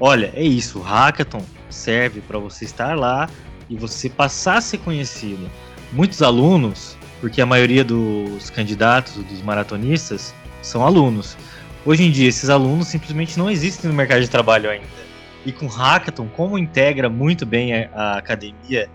Olha, 0.00 0.32
é 0.34 0.42
isso, 0.42 0.78
o 0.78 0.82
hackathon 0.82 1.44
serve 1.70 2.20
para 2.20 2.38
você 2.38 2.64
estar 2.64 2.96
lá 2.96 3.28
e 3.68 3.76
você 3.76 4.08
passar 4.08 4.58
a 4.58 4.60
ser 4.60 4.78
conhecido. 4.78 5.50
Muitos 5.92 6.22
alunos, 6.22 6.96
porque 7.20 7.40
a 7.40 7.46
maioria 7.46 7.84
dos 7.84 8.50
candidatos, 8.50 9.14
dos 9.14 9.42
maratonistas, 9.42 10.34
são 10.62 10.84
alunos. 10.84 11.36
Hoje 11.84 12.04
em 12.04 12.10
dia, 12.10 12.28
esses 12.28 12.48
alunos 12.48 12.88
simplesmente 12.88 13.38
não 13.38 13.50
existem 13.50 13.90
no 13.90 13.96
mercado 13.96 14.22
de 14.22 14.30
trabalho 14.30 14.70
ainda. 14.70 15.13
E 15.44 15.52
com 15.52 15.66
Hackathon, 15.66 16.28
como 16.28 16.58
integra 16.58 17.08
muito 17.08 17.44
bem 17.44 17.74
a, 17.74 17.90
a 17.94 18.18
academia 18.18 18.88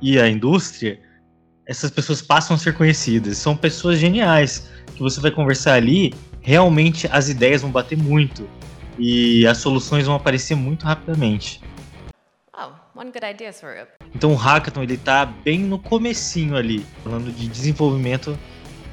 e 0.00 0.18
a 0.18 0.28
indústria, 0.28 1.00
essas 1.66 1.90
pessoas 1.90 2.22
passam 2.22 2.56
a 2.56 2.58
ser 2.58 2.74
conhecidas. 2.74 3.38
São 3.38 3.56
pessoas 3.56 3.98
geniais 3.98 4.68
que 4.94 5.02
você 5.02 5.20
vai 5.20 5.30
conversar 5.30 5.74
ali, 5.74 6.14
realmente 6.40 7.08
as 7.12 7.28
ideias 7.28 7.62
vão 7.62 7.70
bater 7.70 7.96
muito 7.96 8.48
e 8.98 9.46
as 9.46 9.58
soluções 9.58 10.06
vão 10.06 10.14
aparecer 10.14 10.54
muito 10.54 10.84
rapidamente. 10.84 11.60
Oh, 12.54 12.72
one 12.98 13.10
good 13.10 13.24
idea, 13.24 13.52
Swarup. 13.52 13.90
Então 14.14 14.32
o 14.32 14.36
hackathon 14.36 14.82
ele 14.82 14.96
tá 14.96 15.24
bem 15.24 15.60
no 15.60 15.78
comecinho 15.78 16.56
ali, 16.56 16.84
falando 17.02 17.32
de 17.32 17.48
desenvolvimento 17.48 18.38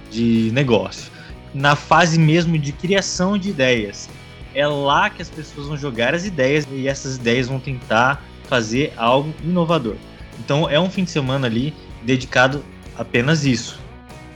de 0.10 0.50
negócio, 0.54 1.12
na 1.54 1.76
fase 1.76 2.18
mesmo 2.18 2.58
de 2.58 2.72
criação 2.72 3.38
de 3.38 3.50
ideias. 3.50 4.10
É 4.54 4.68
lá 4.68 5.10
que 5.10 5.22
as 5.22 5.30
pessoas 5.30 5.68
vão 5.68 5.78
jogar 5.78 6.14
as 6.14 6.26
ideias 6.26 6.68
e 6.72 6.88
essas 6.88 7.18
ideias 7.18 7.48
vão 7.48 7.60
tentar 7.60 8.24
fazer 8.48 8.94
algo 8.98 9.34
inovador. 9.44 9.96
Então 10.40 10.70
é 10.70 10.80
um 10.80 10.90
fim 10.90 11.04
de 11.04 11.12
semana 11.12 11.48
ali 11.48 11.74
dedicado 12.04 12.64
apenas 12.98 13.46
isso. 13.46 13.80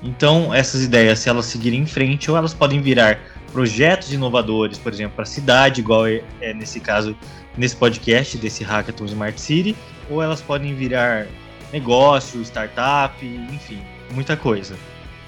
Então 0.03 0.53
essas 0.53 0.83
ideias, 0.83 1.19
se 1.19 1.29
elas 1.29 1.45
seguirem 1.45 1.81
em 1.81 1.85
frente, 1.85 2.29
ou 2.29 2.37
elas 2.37 2.53
podem 2.53 2.81
virar 2.81 3.19
projetos 3.51 4.11
inovadores, 4.11 4.77
por 4.77 4.91
exemplo, 4.91 5.15
para 5.15 5.23
a 5.23 5.27
cidade, 5.27 5.81
igual 5.81 6.05
é, 6.05 6.21
é, 6.41 6.53
nesse 6.53 6.79
caso, 6.79 7.15
nesse 7.57 7.75
podcast 7.75 8.37
desse 8.37 8.63
Hackathon 8.63 9.05
Smart 9.05 9.39
City, 9.39 9.75
ou 10.09 10.21
elas 10.21 10.41
podem 10.41 10.73
virar 10.75 11.27
negócio, 11.71 12.41
startup, 12.41 13.25
enfim, 13.25 13.79
muita 14.11 14.35
coisa. 14.35 14.75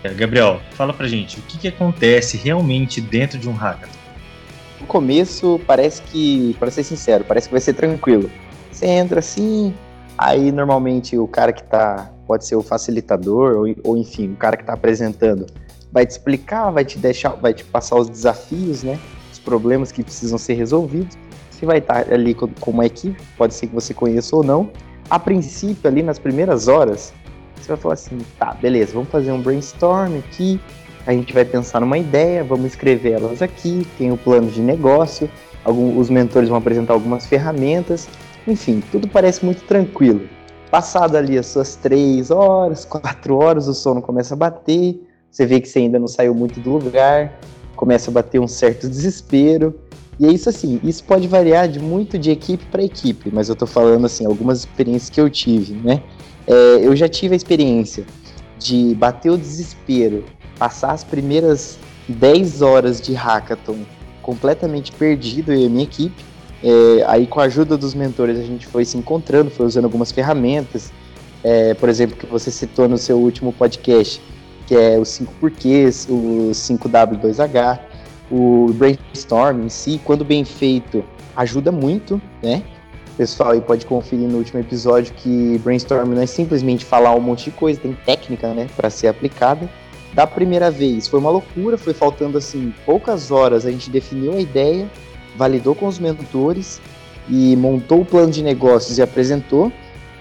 É, 0.03 0.09
Gabriel, 0.09 0.61
fala 0.71 0.93
pra 0.93 1.07
gente, 1.07 1.39
o 1.39 1.41
que, 1.43 1.57
que 1.57 1.67
acontece 1.67 2.37
realmente 2.37 2.99
dentro 2.99 3.39
de 3.39 3.49
um 3.49 3.53
hackathon? 3.53 4.04
No 4.79 4.87
começo, 4.87 5.59
parece 5.65 6.01
que, 6.01 6.55
para 6.59 6.69
ser 6.69 6.83
sincero, 6.83 7.23
parece 7.23 7.47
que 7.47 7.53
vai 7.53 7.61
ser 7.61 7.73
tranquilo. 7.73 8.29
Você 8.71 8.85
entra 8.85 9.19
assim, 9.19 9.73
aí 10.17 10.51
normalmente 10.51 11.17
o 11.17 11.27
cara 11.27 11.53
que 11.53 11.63
tá, 11.63 12.11
pode 12.27 12.45
ser 12.45 12.55
o 12.55 12.61
facilitador, 12.61 13.55
ou, 13.55 13.75
ou 13.83 13.97
enfim, 13.97 14.33
o 14.33 14.35
cara 14.35 14.57
que 14.57 14.65
tá 14.65 14.73
apresentando, 14.73 15.45
vai 15.91 16.05
te 16.05 16.11
explicar, 16.11 16.71
vai 16.71 16.83
te 16.83 16.99
deixar, 16.99 17.29
vai 17.29 17.53
te 17.53 17.63
passar 17.63 17.95
os 17.95 18.09
desafios, 18.09 18.83
né? 18.83 18.99
Os 19.31 19.39
problemas 19.39 19.91
que 19.93 20.03
precisam 20.03 20.37
ser 20.37 20.55
resolvidos. 20.55 21.17
Você 21.49 21.65
vai 21.65 21.77
estar 21.77 22.11
ali 22.11 22.33
com, 22.33 22.49
com 22.49 22.71
uma 22.71 22.85
equipe, 22.85 23.17
pode 23.37 23.53
ser 23.53 23.67
que 23.67 23.73
você 23.73 23.93
conheça 23.93 24.35
ou 24.35 24.43
não. 24.43 24.69
A 25.09 25.17
princípio, 25.17 25.89
ali 25.89 26.03
nas 26.03 26.19
primeiras 26.19 26.67
horas, 26.67 27.13
você 27.55 27.69
vai 27.69 27.77
falar 27.77 27.93
assim, 27.93 28.17
tá, 28.37 28.53
beleza, 28.53 28.93
vamos 28.93 29.09
fazer 29.09 29.31
um 29.31 29.41
brainstorm 29.41 30.17
aqui, 30.17 30.59
a 31.05 31.13
gente 31.13 31.33
vai 31.33 31.45
pensar 31.45 31.79
numa 31.79 31.97
ideia, 31.97 32.43
vamos 32.43 32.65
escrever 32.65 33.11
elas 33.11 33.41
aqui, 33.41 33.85
tem 33.97 34.11
o 34.11 34.17
plano 34.17 34.49
de 34.49 34.61
negócio, 34.61 35.29
algum, 35.63 35.97
os 35.97 36.09
mentores 36.09 36.49
vão 36.49 36.57
apresentar 36.57 36.93
algumas 36.93 37.25
ferramentas, 37.25 38.07
enfim, 38.47 38.81
tudo 38.91 39.07
parece 39.07 39.45
muito 39.45 39.63
tranquilo. 39.63 40.27
Passado 40.71 41.15
ali 41.15 41.37
as 41.37 41.45
suas 41.47 41.75
três 41.75 42.31
horas, 42.31 42.85
quatro 42.89 43.37
horas, 43.37 43.67
o 43.67 43.73
sono 43.73 44.01
começa 44.01 44.33
a 44.33 44.37
bater, 44.37 44.99
você 45.29 45.45
vê 45.45 45.59
que 45.59 45.67
você 45.67 45.79
ainda 45.79 45.99
não 45.99 46.07
saiu 46.07 46.33
muito 46.33 46.59
do 46.59 46.77
lugar, 46.77 47.39
começa 47.75 48.09
a 48.09 48.13
bater 48.13 48.39
um 48.39 48.47
certo 48.47 48.87
desespero. 48.87 49.75
E 50.17 50.25
é 50.25 50.31
isso 50.31 50.47
assim, 50.47 50.79
isso 50.81 51.03
pode 51.03 51.27
variar 51.27 51.67
de 51.67 51.77
muito 51.77 52.17
de 52.17 52.31
equipe 52.31 52.65
para 52.71 52.81
equipe, 52.81 53.29
mas 53.33 53.49
eu 53.49 53.55
tô 53.55 53.67
falando 53.67 54.05
assim, 54.05 54.25
algumas 54.25 54.59
experiências 54.59 55.09
que 55.09 55.19
eu 55.19 55.29
tive, 55.29 55.73
né? 55.73 56.01
É, 56.47 56.53
eu 56.81 56.95
já 56.95 57.09
tive 57.09 57.33
a 57.33 57.35
experiência 57.35 58.05
de 58.57 58.95
bater 58.95 59.29
o 59.29 59.37
desespero, 59.37 60.23
passar 60.57 60.91
as 60.91 61.03
primeiras 61.03 61.77
10 62.07 62.61
horas 62.61 63.01
de 63.01 63.13
hackathon 63.13 63.79
completamente 64.21 64.91
perdido, 64.91 65.51
eu 65.51 65.59
e 65.59 65.65
a 65.65 65.69
minha 65.69 65.83
equipe. 65.83 66.23
É, 66.63 67.03
aí, 67.07 67.27
com 67.27 67.39
a 67.39 67.43
ajuda 67.43 67.77
dos 67.77 67.93
mentores, 67.93 68.39
a 68.39 68.43
gente 68.43 68.65
foi 68.65 68.85
se 68.85 68.97
encontrando, 68.97 69.51
foi 69.51 69.65
usando 69.65 69.85
algumas 69.85 70.11
ferramentas. 70.11 70.91
É, 71.43 71.75
por 71.75 71.89
exemplo, 71.89 72.17
que 72.17 72.25
você 72.25 72.49
citou 72.49 72.89
no 72.89 72.97
seu 72.97 73.17
último 73.17 73.53
podcast, 73.53 74.21
que 74.65 74.75
é 74.75 74.97
os 74.97 75.09
5 75.09 75.33
porquês, 75.39 76.07
o 76.09 76.49
5W2H, 76.51 77.79
o 78.31 78.73
brainstorm 78.73 79.63
em 79.63 79.69
si, 79.69 80.01
quando 80.03 80.25
bem 80.25 80.43
feito, 80.43 81.03
ajuda 81.35 81.71
muito, 81.71 82.19
né? 82.41 82.63
Pessoal 83.15 83.51
aí 83.51 83.61
pode 83.61 83.85
conferir 83.85 84.27
no 84.27 84.39
último 84.39 84.59
episódio 84.59 85.13
que 85.13 85.57
brainstorm 85.63 86.09
não 86.09 86.21
é 86.21 86.25
simplesmente 86.25 86.83
falar 86.83 87.15
um 87.15 87.21
monte 87.21 87.45
de 87.45 87.51
coisa, 87.51 87.79
tem 87.79 87.93
técnica, 88.05 88.53
né, 88.53 88.67
para 88.75 88.89
ser 88.89 89.07
aplicada. 89.07 89.69
Da 90.15 90.25
primeira 90.25 90.71
vez 90.71 91.09
foi 91.09 91.19
uma 91.19 91.29
loucura, 91.29 91.77
foi 91.77 91.93
faltando 91.93 92.37
assim 92.37 92.73
poucas 92.85 93.31
horas, 93.31 93.65
a 93.65 93.71
gente 93.71 93.89
definiu 93.89 94.31
a 94.31 94.39
ideia, 94.39 94.89
validou 95.35 95.75
com 95.75 95.87
os 95.87 95.99
mentores 95.99 96.81
e 97.29 97.53
montou 97.57 97.99
o 97.99 98.05
plano 98.05 98.31
de 98.31 98.41
negócios 98.41 98.97
e 98.97 99.01
apresentou. 99.01 99.69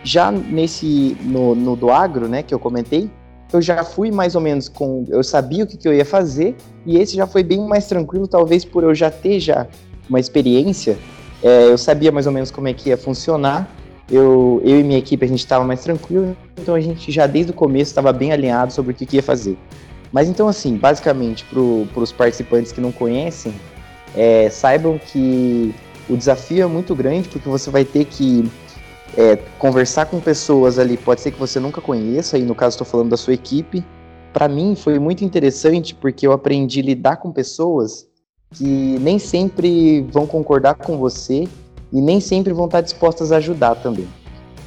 Já 0.02 0.32
nesse 0.32 1.16
no, 1.22 1.54
no 1.54 1.76
do 1.76 1.90
agro, 1.90 2.26
né, 2.26 2.42
que 2.42 2.52
eu 2.52 2.58
comentei, 2.58 3.08
eu 3.52 3.62
já 3.62 3.84
fui 3.84 4.10
mais 4.10 4.34
ou 4.34 4.40
menos 4.40 4.68
com. 4.68 5.04
Eu 5.08 5.22
sabia 5.22 5.62
o 5.62 5.66
que, 5.66 5.76
que 5.76 5.86
eu 5.86 5.94
ia 5.94 6.04
fazer, 6.04 6.56
e 6.84 6.98
esse 6.98 7.14
já 7.14 7.26
foi 7.26 7.44
bem 7.44 7.60
mais 7.60 7.86
tranquilo, 7.86 8.26
talvez 8.26 8.64
por 8.64 8.82
eu 8.82 8.92
já 8.94 9.12
ter 9.12 9.38
já 9.38 9.64
uma 10.10 10.18
experiência. 10.18 10.98
É, 11.40 11.66
eu 11.66 11.78
sabia 11.78 12.10
mais 12.10 12.26
ou 12.26 12.32
menos 12.32 12.50
como 12.50 12.66
é 12.66 12.74
que 12.74 12.88
ia 12.88 12.98
funcionar. 12.98 13.68
Eu, 14.11 14.61
eu 14.64 14.80
e 14.80 14.82
minha 14.82 14.99
equipe 14.99 15.25
a 15.25 15.28
gente 15.28 15.40
estava 15.40 15.64
mais 15.64 15.82
tranquilo, 15.82 16.37
então 16.61 16.75
a 16.75 16.80
gente 16.80 17.11
já 17.11 17.26
desde 17.26 17.52
o 17.52 17.54
começo 17.54 17.90
estava 17.90 18.12
bem 18.12 18.32
alinhado 18.32 18.73
sobre 18.73 18.92
o 18.92 18.94
que, 18.94 19.06
que 19.06 19.16
ia 19.16 19.23
fazer. 19.23 19.56
Mas 20.12 20.28
então, 20.28 20.46
assim, 20.46 20.76
basicamente, 20.76 21.44
para 21.44 22.00
os 22.00 22.12
participantes 22.12 22.70
que 22.70 22.80
não 22.80 22.92
conhecem, 22.92 23.52
é, 24.14 24.49
saibam 24.50 24.99
que 24.99 25.75
o 26.08 26.16
desafio 26.16 26.62
é 26.62 26.66
muito 26.66 26.94
grande, 26.94 27.28
porque 27.28 27.49
você 27.49 27.70
vai 27.70 27.84
ter 27.84 28.04
que 28.04 28.49
é, 29.16 29.37
conversar 29.58 30.06
com 30.06 30.20
pessoas 30.20 30.78
ali, 30.78 30.96
pode 30.96 31.20
ser 31.20 31.30
que 31.30 31.38
você 31.38 31.58
nunca 31.58 31.80
conheça, 31.80 32.38
e 32.38 32.42
no 32.42 32.54
caso 32.54 32.75
estou 32.75 32.87
falando 32.87 33.11
da 33.11 33.16
sua 33.16 33.34
equipe. 33.34 33.84
Para 34.32 34.49
mim 34.49 34.75
foi 34.76 34.99
muito 34.99 35.25
interessante 35.25 35.94
porque 35.94 36.26
eu 36.26 36.32
aprendi 36.32 36.80
a 36.80 36.82
lidar 36.84 37.16
com 37.16 37.32
pessoas 37.32 38.06
que 38.52 38.99
nem 39.00 39.18
sempre 39.18 40.02
vão 40.11 40.26
concordar 40.26 40.75
com 40.75 40.96
você 40.96 41.49
e 41.94 42.00
nem 42.00 42.20
sempre 42.20 42.52
vão 42.52 42.66
estar 42.66 42.80
dispostas 42.80 43.30
a 43.30 43.36
ajudar 43.36 43.76
também. 43.76 44.08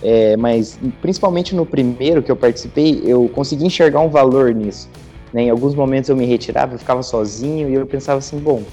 É, 0.02 0.38
mas 0.38 0.80
principalmente 1.02 1.54
no 1.54 1.66
primeiro 1.66 2.24
que 2.24 2.32
eu 2.32 2.36
participei, 2.36 3.02
eu 3.04 3.28
consegui 3.30 3.66
enxergar 3.66 4.00
um 4.00 4.10
valor 4.10 4.56
nisso. 4.56 4.90
Né? 5.34 5.44
Em 5.44 5.50
alguns 5.50 5.76
momentos 5.76 6.10
eu 6.10 6.16
me 6.16 6.26
retirava, 6.26 6.76
eu 6.76 6.80
ficava 6.80 7.04
sozinho 7.04 7.70
e 7.70 7.74
eu 7.74 7.86
pensava 7.86 8.20
assim, 8.20 8.40
bom, 8.40 8.64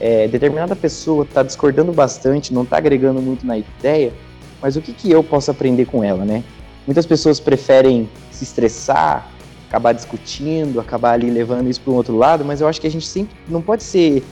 é, 0.00 0.26
determinada 0.26 0.74
pessoa 0.74 1.22
está 1.22 1.44
discordando 1.44 1.92
bastante, 1.92 2.52
não 2.52 2.64
está 2.64 2.78
agregando 2.78 3.22
muito 3.22 3.46
na 3.46 3.58
ideia, 3.58 4.12
mas 4.60 4.74
o 4.74 4.82
que, 4.82 4.92
que 4.92 5.08
eu 5.10 5.22
posso 5.22 5.50
aprender 5.52 5.84
com 5.84 6.02
ela, 6.02 6.24
né? 6.24 6.42
Muitas 6.84 7.06
pessoas 7.06 7.38
preferem 7.38 8.08
se 8.32 8.42
estressar, 8.42 9.30
acabar 9.68 9.92
discutindo, 9.92 10.80
acabar 10.80 11.12
ali 11.12 11.30
levando 11.30 11.68
isso 11.68 11.80
para 11.80 11.92
um 11.92 11.96
outro 11.96 12.16
lado, 12.16 12.44
mas 12.44 12.60
eu 12.60 12.66
acho 12.66 12.80
que 12.80 12.86
a 12.86 12.90
gente 12.90 13.06
sempre 13.06 13.36
não 13.48 13.62
pode 13.62 13.84
ser 13.84 14.24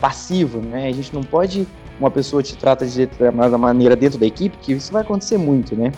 passivo, 0.00 0.60
né? 0.60 0.88
A 0.88 0.92
gente 0.92 1.12
não 1.12 1.22
pode 1.22 1.66
uma 1.98 2.10
pessoa 2.10 2.42
te 2.42 2.56
trata 2.56 2.86
de 2.86 2.96
determinada 2.96 3.56
maneira 3.58 3.96
dentro 3.96 4.18
da 4.18 4.26
equipe, 4.26 4.56
que 4.58 4.72
isso 4.72 4.92
vai 4.92 5.02
acontecer 5.02 5.38
muito, 5.38 5.74
né? 5.74 5.92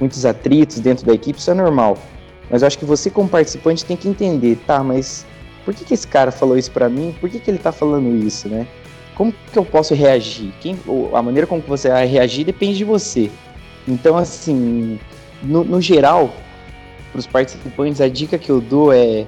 Muitos 0.00 0.24
atritos 0.24 0.80
dentro 0.80 1.06
da 1.06 1.12
equipe, 1.12 1.38
isso 1.38 1.50
é 1.50 1.54
normal. 1.54 1.98
Mas 2.50 2.62
eu 2.62 2.66
acho 2.66 2.78
que 2.78 2.84
você 2.84 3.10
como 3.10 3.28
participante 3.28 3.84
tem 3.84 3.96
que 3.96 4.08
entender, 4.08 4.56
tá, 4.66 4.82
mas 4.82 5.26
por 5.64 5.74
que, 5.74 5.84
que 5.84 5.94
esse 5.94 6.06
cara 6.06 6.30
falou 6.30 6.56
isso 6.56 6.70
para 6.70 6.88
mim? 6.88 7.14
Por 7.20 7.30
que, 7.30 7.38
que 7.38 7.50
ele 7.50 7.58
tá 7.58 7.70
falando 7.70 8.14
isso, 8.16 8.48
né? 8.48 8.66
como 9.14 9.32
que 9.52 9.58
eu 9.58 9.64
posso 9.64 9.94
reagir? 9.94 10.52
Quem, 10.60 10.76
a 11.12 11.22
maneira 11.22 11.46
como 11.46 11.62
você 11.62 11.88
vai 11.88 12.06
reagir 12.06 12.44
depende 12.44 12.78
de 12.78 12.84
você. 12.84 13.30
Então, 13.86 14.16
assim, 14.16 14.98
no, 15.42 15.64
no 15.64 15.80
geral, 15.80 16.34
para 17.10 17.18
os 17.18 17.26
participantes, 17.26 18.00
a 18.00 18.08
dica 18.08 18.38
que 18.38 18.50
eu 18.50 18.60
dou 18.60 18.92
é 18.92 19.26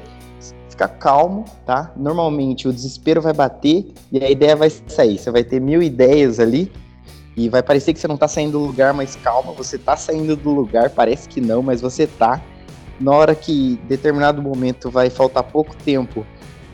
ficar 0.74 0.88
calmo, 0.88 1.44
tá? 1.64 1.92
Normalmente 1.96 2.68
o 2.68 2.72
desespero 2.72 3.20
vai 3.20 3.32
bater 3.32 3.92
e 4.12 4.22
a 4.22 4.30
ideia 4.30 4.54
vai 4.54 4.70
sair. 4.70 5.18
Você 5.18 5.30
vai 5.30 5.42
ter 5.42 5.60
mil 5.60 5.82
ideias 5.82 6.38
ali 6.38 6.70
e 7.36 7.48
vai 7.48 7.62
parecer 7.62 7.92
que 7.92 8.00
você 8.00 8.06
não 8.06 8.14
está 8.14 8.28
saindo 8.28 8.52
do 8.52 8.64
lugar, 8.64 8.92
mas 8.92 9.16
calma, 9.16 9.52
você 9.52 9.76
está 9.76 9.96
saindo 9.96 10.36
do 10.36 10.50
lugar, 10.50 10.90
parece 10.90 11.28
que 11.28 11.40
não, 11.40 11.62
mas 11.62 11.80
você 11.80 12.06
tá. 12.06 12.40
Na 13.00 13.12
hora 13.12 13.34
que 13.34 13.80
determinado 13.88 14.40
momento 14.40 14.90
vai 14.90 15.10
faltar 15.10 15.42
pouco 15.42 15.74
tempo 15.76 16.24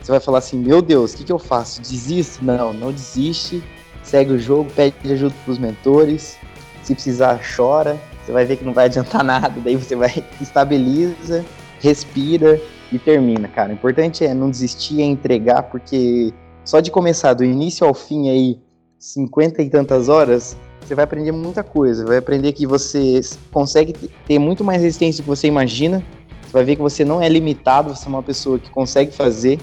você 0.01 0.11
vai 0.11 0.19
falar 0.19 0.39
assim: 0.39 0.57
meu 0.57 0.81
Deus, 0.81 1.13
o 1.13 1.17
que, 1.17 1.23
que 1.23 1.31
eu 1.31 1.39
faço? 1.39 1.81
Desisto? 1.81 2.43
Não, 2.43 2.73
não 2.73 2.91
desiste. 2.91 3.63
Segue 4.03 4.33
o 4.33 4.39
jogo, 4.39 4.69
pede 4.71 4.95
ajuda 5.11 5.33
para 5.45 5.51
os 5.51 5.57
mentores. 5.59 6.37
Se 6.83 6.93
precisar, 6.93 7.39
chora. 7.55 7.99
Você 8.25 8.31
vai 8.31 8.45
ver 8.45 8.57
que 8.57 8.65
não 8.65 8.73
vai 8.73 8.85
adiantar 8.85 9.23
nada. 9.23 9.53
Daí 9.63 9.75
você 9.75 9.95
vai, 9.95 10.23
estabiliza, 10.41 11.45
respira 11.79 12.59
e 12.91 12.99
termina, 12.99 13.47
cara. 13.47 13.69
O 13.69 13.73
importante 13.73 14.25
é 14.25 14.33
não 14.33 14.49
desistir, 14.49 15.01
é 15.01 15.05
entregar, 15.05 15.63
porque 15.63 16.33
só 16.63 16.79
de 16.79 16.91
começar 16.91 17.33
do 17.33 17.43
início 17.43 17.85
ao 17.85 17.93
fim 17.93 18.29
aí, 18.29 18.59
50 18.99 19.61
e 19.61 19.69
tantas 19.69 20.09
horas, 20.09 20.57
você 20.81 20.93
vai 20.93 21.05
aprender 21.05 21.31
muita 21.31 21.63
coisa. 21.63 22.05
Vai 22.05 22.17
aprender 22.17 22.51
que 22.53 22.67
você 22.67 23.21
consegue 23.51 23.93
ter 24.27 24.39
muito 24.39 24.63
mais 24.63 24.81
resistência 24.81 25.21
do 25.21 25.25
que 25.25 25.29
você 25.29 25.47
imagina. 25.47 26.03
Você 26.43 26.51
vai 26.51 26.63
ver 26.63 26.75
que 26.75 26.81
você 26.81 27.05
não 27.05 27.21
é 27.21 27.29
limitado, 27.29 27.95
você 27.95 28.05
é 28.05 28.09
uma 28.09 28.23
pessoa 28.23 28.59
que 28.59 28.69
consegue 28.69 29.11
fazer 29.11 29.59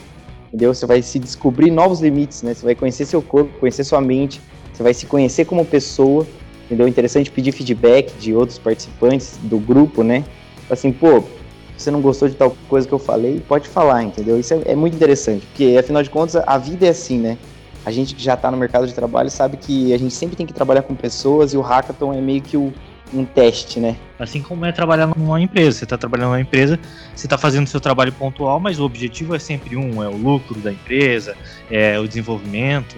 entendeu? 0.48 0.74
Você 0.74 0.86
vai 0.86 1.00
se 1.02 1.18
descobrir 1.18 1.70
novos 1.70 2.00
limites, 2.00 2.42
né? 2.42 2.54
Você 2.54 2.64
vai 2.64 2.74
conhecer 2.74 3.04
seu 3.04 3.22
corpo, 3.22 3.58
conhecer 3.58 3.84
sua 3.84 4.00
mente, 4.00 4.40
você 4.72 4.82
vai 4.82 4.94
se 4.94 5.06
conhecer 5.06 5.44
como 5.44 5.64
pessoa, 5.64 6.26
entendeu? 6.64 6.88
Interessante 6.88 7.30
pedir 7.30 7.52
feedback 7.52 8.16
de 8.18 8.34
outros 8.34 8.58
participantes 8.58 9.38
do 9.42 9.58
grupo, 9.58 10.02
né? 10.02 10.24
Assim, 10.68 10.92
pô, 10.92 11.22
você 11.78 11.90
não 11.90 12.00
gostou 12.00 12.28
de 12.28 12.34
tal 12.34 12.56
coisa 12.68 12.86
que 12.86 12.92
eu 12.92 12.98
falei, 12.98 13.40
pode 13.46 13.68
falar, 13.68 14.02
entendeu? 14.02 14.38
Isso 14.38 14.52
é, 14.52 14.72
é 14.72 14.76
muito 14.76 14.94
interessante, 14.94 15.46
porque 15.46 15.76
afinal 15.78 16.02
de 16.02 16.10
contas 16.10 16.36
a 16.36 16.58
vida 16.58 16.86
é 16.86 16.90
assim, 16.90 17.18
né? 17.18 17.38
A 17.86 17.90
gente 17.90 18.14
que 18.14 18.22
já 18.22 18.34
está 18.34 18.50
no 18.50 18.56
mercado 18.56 18.86
de 18.86 18.92
trabalho 18.92 19.30
sabe 19.30 19.56
que 19.56 19.94
a 19.94 19.98
gente 19.98 20.12
sempre 20.12 20.36
tem 20.36 20.44
que 20.44 20.52
trabalhar 20.52 20.82
com 20.82 20.94
pessoas 20.94 21.54
e 21.54 21.56
o 21.56 21.60
hackathon 21.60 22.12
é 22.12 22.20
meio 22.20 22.42
que 22.42 22.56
o, 22.56 22.72
um 23.14 23.24
teste, 23.24 23.80
né? 23.80 23.96
Assim 24.18 24.42
como 24.42 24.64
é 24.64 24.72
trabalhar 24.72 25.06
numa 25.06 25.40
empresa. 25.40 25.78
Você 25.78 25.84
está 25.84 25.96
trabalhando 25.96 26.28
numa 26.28 26.40
empresa, 26.40 26.78
você 27.14 27.26
está 27.26 27.38
fazendo 27.38 27.66
seu 27.66 27.80
trabalho 27.80 28.12
pontual, 28.12 28.60
mas 28.60 28.78
o 28.78 28.84
objetivo 28.84 29.34
é 29.34 29.38
sempre 29.38 29.76
um, 29.76 30.02
é 30.02 30.08
o 30.08 30.16
lucro 30.16 30.58
da 30.60 30.72
empresa, 30.72 31.36
é 31.70 31.98
o 31.98 32.06
desenvolvimento 32.06 32.96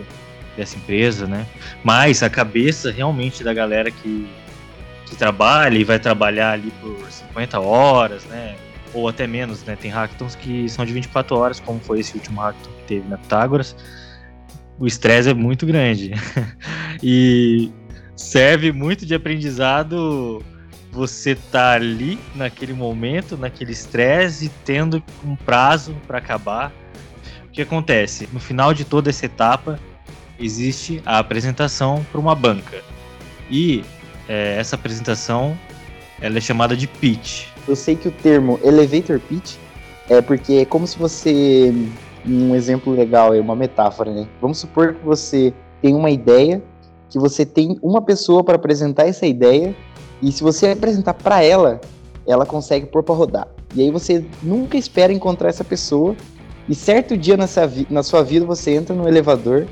dessa 0.56 0.76
empresa, 0.76 1.26
né? 1.26 1.46
Mas 1.84 2.22
a 2.22 2.30
cabeça 2.30 2.90
realmente 2.90 3.44
da 3.44 3.54
galera 3.54 3.90
que, 3.90 4.28
que 5.06 5.14
trabalha 5.14 5.78
e 5.78 5.84
vai 5.84 5.98
trabalhar 5.98 6.52
ali 6.52 6.72
por 6.80 6.96
50 7.10 7.60
horas, 7.60 8.24
né? 8.24 8.56
Ou 8.92 9.08
até 9.08 9.26
menos, 9.26 9.62
né? 9.64 9.76
Tem 9.76 9.90
hackathons 9.90 10.34
que 10.34 10.68
são 10.68 10.84
de 10.84 10.92
24 10.92 11.36
horas, 11.36 11.60
como 11.60 11.78
foi 11.80 12.00
esse 12.00 12.14
último 12.14 12.40
hackathon 12.40 12.70
que 12.70 12.84
teve 12.84 13.08
na 13.08 13.18
Pitágoras. 13.18 13.76
O 14.78 14.86
estresse 14.86 15.28
é 15.28 15.34
muito 15.34 15.66
grande. 15.66 16.12
e 17.02 17.70
serve 18.16 18.72
muito 18.72 19.06
de 19.06 19.14
aprendizado 19.14 20.42
você 20.92 21.34
tá 21.34 21.72
ali 21.72 22.18
naquele 22.34 22.72
momento, 22.72 23.36
naquele 23.36 23.72
estresse, 23.72 24.50
tendo 24.64 25.02
um 25.24 25.36
prazo 25.36 25.94
para 26.06 26.18
acabar. 26.18 26.72
O 27.46 27.48
que 27.50 27.62
acontece? 27.62 28.28
No 28.32 28.40
final 28.40 28.74
de 28.74 28.84
toda 28.84 29.10
essa 29.10 29.26
etapa, 29.26 29.78
existe 30.38 31.00
a 31.06 31.18
apresentação 31.18 32.04
para 32.10 32.20
uma 32.20 32.34
banca. 32.34 32.82
E 33.50 33.84
é, 34.28 34.56
essa 34.58 34.76
apresentação 34.76 35.56
ela 36.20 36.38
é 36.38 36.40
chamada 36.40 36.76
de 36.76 36.86
pitch. 36.86 37.46
Eu 37.66 37.76
sei 37.76 37.96
que 37.96 38.08
o 38.08 38.10
termo 38.10 38.58
elevator 38.62 39.20
pitch 39.20 39.56
é 40.08 40.20
porque 40.20 40.54
é 40.54 40.64
como 40.64 40.86
se 40.86 40.98
você. 40.98 41.72
Um 42.26 42.54
exemplo 42.54 42.92
legal 42.92 43.34
é 43.34 43.40
uma 43.40 43.56
metáfora, 43.56 44.12
né? 44.12 44.28
Vamos 44.42 44.58
supor 44.58 44.94
que 44.94 45.04
você 45.04 45.54
tem 45.80 45.94
uma 45.94 46.10
ideia 46.10 46.62
que 47.08 47.18
você 47.18 47.44
tem 47.44 47.78
uma 47.82 48.02
pessoa 48.02 48.44
para 48.44 48.56
apresentar 48.56 49.06
essa 49.06 49.26
ideia 49.26 49.74
e 50.22 50.30
se 50.30 50.42
você 50.42 50.68
apresentar 50.68 51.14
para 51.14 51.42
ela, 51.42 51.80
ela 52.26 52.46
consegue 52.46 52.86
pôr 52.86 53.02
para 53.02 53.14
rodar. 53.14 53.48
E 53.74 53.82
aí 53.82 53.90
você 53.90 54.24
nunca 54.42 54.76
espera 54.76 55.12
encontrar 55.12 55.48
essa 55.48 55.64
pessoa 55.64 56.14
e 56.68 56.74
certo 56.74 57.16
dia 57.16 57.36
nessa 57.36 57.70
na 57.88 58.02
sua 58.02 58.22
vida 58.22 58.46
você 58.46 58.72
entra 58.72 58.94
no 58.94 59.08
elevador 59.08 59.66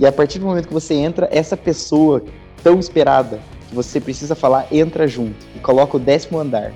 e 0.00 0.06
a 0.06 0.10
partir 0.10 0.38
do 0.38 0.46
momento 0.46 0.68
que 0.68 0.74
você 0.74 0.94
entra, 0.94 1.28
essa 1.30 1.56
pessoa 1.56 2.22
tão 2.62 2.78
esperada 2.78 3.38
que 3.68 3.74
você 3.74 4.00
precisa 4.00 4.34
falar 4.34 4.66
entra 4.72 5.06
junto 5.06 5.46
e 5.54 5.58
coloca 5.58 5.96
o 5.96 6.00
décimo 6.00 6.38
andar. 6.38 6.72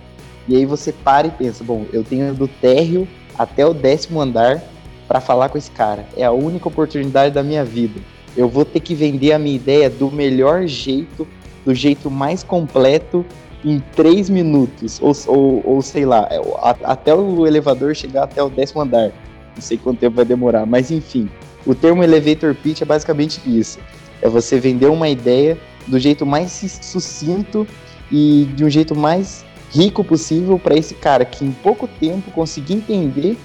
E 0.48 0.56
aí 0.56 0.66
você 0.66 0.92
para 0.92 1.26
e 1.26 1.30
pensa, 1.30 1.62
bom, 1.62 1.86
eu 1.92 2.02
tenho 2.02 2.34
do 2.34 2.48
térreo 2.48 3.06
até 3.38 3.64
o 3.66 3.72
décimo 3.72 4.20
andar 4.20 4.62
para 5.06 5.20
falar 5.20 5.48
com 5.48 5.58
esse 5.58 5.70
cara. 5.70 6.04
É 6.16 6.24
a 6.24 6.32
única 6.32 6.68
oportunidade 6.68 7.34
da 7.34 7.42
minha 7.42 7.64
vida 7.64 8.00
eu 8.36 8.48
vou 8.48 8.64
ter 8.64 8.80
que 8.80 8.94
vender 8.94 9.32
a 9.32 9.38
minha 9.38 9.56
ideia 9.56 9.90
do 9.90 10.10
melhor 10.10 10.66
jeito, 10.66 11.26
do 11.64 11.74
jeito 11.74 12.10
mais 12.10 12.42
completo, 12.42 13.24
em 13.64 13.78
três 13.94 14.28
minutos, 14.28 15.00
ou, 15.00 15.12
ou, 15.26 15.62
ou 15.64 15.82
sei 15.82 16.04
lá, 16.04 16.26
é, 16.30 16.40
até 16.82 17.14
o 17.14 17.46
elevador 17.46 17.94
chegar 17.94 18.24
até 18.24 18.42
o 18.42 18.48
décimo 18.48 18.82
andar. 18.82 19.12
Não 19.54 19.62
sei 19.62 19.76
quanto 19.76 19.98
tempo 19.98 20.16
vai 20.16 20.24
demorar, 20.24 20.66
mas 20.66 20.90
enfim. 20.90 21.28
O 21.64 21.74
termo 21.74 22.02
elevator 22.02 22.54
pitch 22.56 22.82
é 22.82 22.84
basicamente 22.84 23.40
isso. 23.46 23.78
É 24.20 24.28
você 24.28 24.58
vender 24.58 24.86
uma 24.86 25.08
ideia 25.08 25.56
do 25.86 25.98
jeito 25.98 26.24
mais 26.24 26.52
sucinto 26.82 27.66
e 28.10 28.48
de 28.54 28.64
um 28.64 28.70
jeito 28.70 28.94
mais 28.94 29.44
rico 29.72 30.04
possível 30.04 30.58
para 30.58 30.76
esse 30.76 30.94
cara 30.94 31.24
que 31.24 31.44
em 31.44 31.52
pouco 31.52 31.88
tempo 31.88 32.30
conseguir 32.30 32.74
entender 32.74 33.38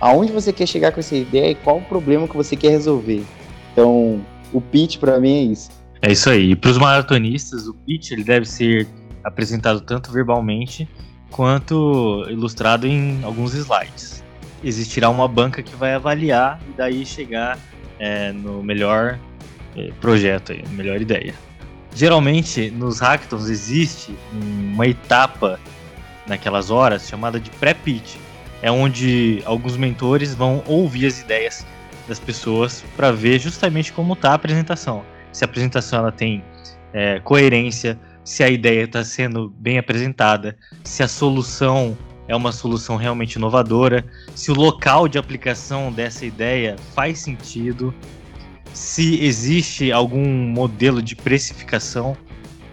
aonde 0.00 0.32
você 0.32 0.52
quer 0.52 0.66
chegar 0.66 0.92
com 0.92 1.00
essa 1.00 1.14
ideia 1.14 1.50
e 1.50 1.54
qual 1.54 1.78
o 1.78 1.82
problema 1.82 2.26
que 2.26 2.36
você 2.36 2.56
quer 2.56 2.70
resolver. 2.70 3.22
Então, 3.72 4.24
o 4.52 4.60
pitch 4.60 4.98
para 4.98 5.20
mim 5.20 5.32
é 5.32 5.42
isso. 5.42 5.70
É 6.00 6.12
isso 6.12 6.28
aí. 6.28 6.50
E 6.50 6.56
para 6.56 6.70
os 6.70 6.78
maratonistas, 6.78 7.66
o 7.66 7.74
pitch 7.74 8.10
ele 8.12 8.24
deve 8.24 8.46
ser 8.46 8.86
apresentado 9.22 9.80
tanto 9.80 10.12
verbalmente 10.12 10.88
quanto 11.30 12.26
ilustrado 12.28 12.86
em 12.86 13.22
alguns 13.24 13.54
slides. 13.54 14.22
Existirá 14.62 15.10
uma 15.10 15.26
banca 15.26 15.62
que 15.62 15.74
vai 15.74 15.94
avaliar 15.94 16.60
e 16.68 16.76
daí 16.76 17.04
chegar 17.04 17.58
é, 17.98 18.32
no 18.32 18.62
melhor 18.62 19.18
é, 19.76 19.90
projeto, 20.00 20.52
aí, 20.52 20.62
melhor 20.70 21.00
ideia. 21.00 21.34
Geralmente 21.94 22.70
nos 22.70 22.98
hackathons 22.98 23.48
existe 23.48 24.14
uma 24.32 24.86
etapa 24.86 25.60
naquelas 26.26 26.70
horas 26.70 27.08
chamada 27.08 27.38
de 27.38 27.50
pré-pitch. 27.50 28.16
É 28.60 28.70
onde 28.70 29.42
alguns 29.44 29.76
mentores 29.76 30.34
vão 30.34 30.62
ouvir 30.66 31.06
as 31.06 31.20
ideias 31.20 31.66
das 32.08 32.18
pessoas 32.18 32.84
para 32.96 33.12
ver 33.12 33.38
justamente 33.38 33.92
como 33.92 34.14
está 34.14 34.30
a 34.30 34.34
apresentação. 34.34 35.04
Se 35.32 35.44
a 35.44 35.46
apresentação 35.46 36.00
ela 36.00 36.12
tem 36.12 36.42
é, 36.92 37.20
coerência, 37.20 37.98
se 38.24 38.42
a 38.42 38.48
ideia 38.48 38.84
está 38.84 39.04
sendo 39.04 39.50
bem 39.58 39.78
apresentada, 39.78 40.56
se 40.82 41.02
a 41.02 41.08
solução 41.08 41.96
é 42.26 42.34
uma 42.34 42.52
solução 42.52 42.96
realmente 42.96 43.34
inovadora, 43.34 44.04
se 44.34 44.50
o 44.50 44.54
local 44.54 45.06
de 45.06 45.18
aplicação 45.18 45.92
dessa 45.92 46.24
ideia 46.24 46.76
faz 46.94 47.18
sentido, 47.18 47.94
se 48.74 49.24
existe 49.24 49.92
algum 49.92 50.26
modelo 50.26 51.00
de 51.00 51.14
precificação. 51.16 52.16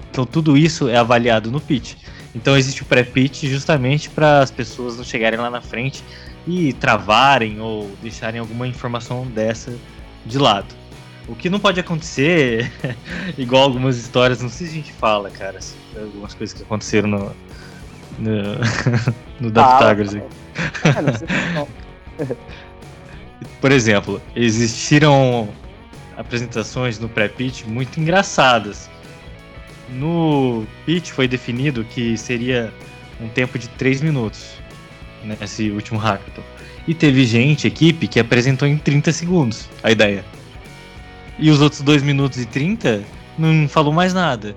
Então 0.10 0.26
tudo 0.26 0.58
isso 0.58 0.90
é 0.90 0.98
avaliado 0.98 1.50
no 1.52 1.62
pitch. 1.62 1.96
Então 2.36 2.58
existe 2.58 2.82
o 2.82 2.86
pré-pitch 2.86 3.44
justamente 3.44 4.10
para 4.10 4.40
as 4.40 4.52
pessoas 4.52 4.98
não 4.98 5.04
chegarem 5.04 5.40
lá 5.40 5.50
na 5.50 5.62
frente 5.62 6.04
e 6.48 6.74
travarem 6.74 7.62
ou 7.62 7.92
deixarem 8.02 8.40
alguma 8.40 8.68
informação 8.68 9.26
dessa 9.28 9.74
de 10.26 10.38
lado. 10.38 10.76
O 11.28 11.36
que 11.36 11.50
não 11.50 11.60
pode 11.60 11.80
acontecer, 11.80 12.72
igual 13.38 13.64
algumas 13.64 13.98
histórias, 13.98 14.42
não 14.42 14.50
sei 14.50 14.68
se 14.68 14.74
a 14.74 14.76
gente 14.78 14.92
fala, 14.94 15.30
cara, 15.30 15.60
algumas 15.96 16.34
coisas 16.34 16.58
que 16.58 16.64
aconteceram 16.64 17.08
no, 17.08 17.36
no, 18.18 18.56
no 19.40 19.52
Pythagoras. 19.52 20.16
Ah, 20.84 21.66
Por 23.60 23.72
exemplo, 23.72 24.22
existiram 24.36 25.50
apresentações 26.18 27.00
no 27.00 27.10
pré-pitch 27.10 27.64
muito 27.66 28.00
engraçadas. 28.00 28.90
No 29.90 30.66
pitch 30.86 31.12
foi 31.12 31.28
definido 31.28 31.84
que 31.84 32.18
seria 32.18 32.74
um 33.20 33.28
tempo 33.28 33.60
de 33.60 33.68
3 33.70 34.02
minutos 34.02 34.56
nesse 35.24 35.70
último 35.70 36.00
hackathon. 36.00 36.44
E 36.88 36.94
teve 36.94 37.26
gente, 37.26 37.68
equipe, 37.68 38.08
que 38.08 38.20
apresentou 38.20 38.68
em 38.68 38.78
30 38.78 39.12
segundos 39.12 39.70
a 39.84 39.92
ideia. 39.92 40.26
E 41.38 41.50
os 41.50 41.62
outros 41.62 41.82
2 41.82 42.04
minutos 42.04 42.40
e 42.40 42.46
30 42.46 43.04
não 43.38 43.68
falou 43.68 43.94
mais 43.94 44.14
nada. 44.14 44.56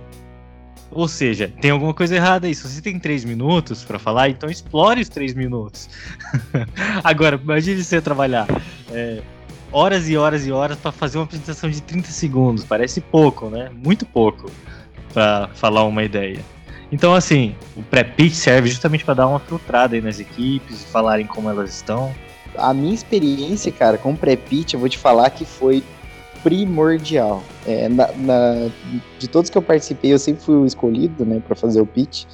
Ou 0.91 1.09
seja, 1.09 1.53
tem 1.61 1.71
alguma 1.71 1.93
coisa 1.93 2.15
errada 2.15 2.47
aí. 2.47 2.55
Se 2.55 2.69
você 2.69 2.81
tem 2.81 2.99
3 2.99 3.25
minutos 3.25 3.85
para 3.85 3.99
falar, 3.99 4.29
então 4.29 4.49
explore 4.49 5.01
os 5.01 5.09
3 5.09 5.35
minutos. 5.35 5.89
Agora, 7.03 7.39
imagine 7.43 7.83
você 7.83 8.01
trabalhar 8.01 8.47
é, 8.93 9.21
horas 9.75 10.09
e 10.09 10.17
horas 10.17 10.47
e 10.47 10.53
horas 10.53 10.79
para 10.79 10.93
fazer 10.93 11.19
uma 11.19 11.25
apresentação 11.25 11.69
de 11.69 11.83
30 11.83 12.09
segundos. 12.09 12.65
Parece 12.65 13.01
pouco, 13.01 13.51
né? 13.51 13.71
Muito 13.75 14.07
pouco 14.07 14.49
para 15.13 15.51
falar 15.55 15.85
uma 15.85 16.05
ideia. 16.05 16.41
Então, 16.93 17.13
assim, 17.13 17.57
o 17.77 17.83
pré-pitch 17.83 18.35
serve 18.35 18.69
justamente 18.69 19.05
para 19.05 19.15
dar 19.15 19.27
uma 19.27 19.41
filtrada 19.41 19.97
aí 19.97 20.01
nas 20.01 20.21
equipes, 20.21 20.85
falarem 20.85 21.27
como 21.27 21.51
elas 21.51 21.75
estão. 21.75 22.15
A 22.57 22.73
minha 22.73 22.95
experiência, 22.95 23.73
cara, 23.73 23.99
com 23.99 24.15
pré-pitch, 24.15 24.75
eu 24.75 24.81
vou 24.81 24.89
te 24.89 24.97
falar 24.97 25.29
que 25.31 25.45
foi 25.45 25.83
primordial. 26.45 27.43
É, 27.67 27.89
na, 27.89 28.13
na, 28.13 28.71
de 29.19 29.27
todos 29.27 29.51
que 29.51 29.59
eu 29.59 29.63
participei, 29.63 30.13
eu 30.13 30.19
sempre 30.21 30.45
fui 30.45 30.55
o 30.55 30.67
escolhido, 30.67 31.25
né, 31.25 31.43
para 31.45 31.57
fazer 31.57 31.81
o 31.81 31.87
pitch. 31.87 32.27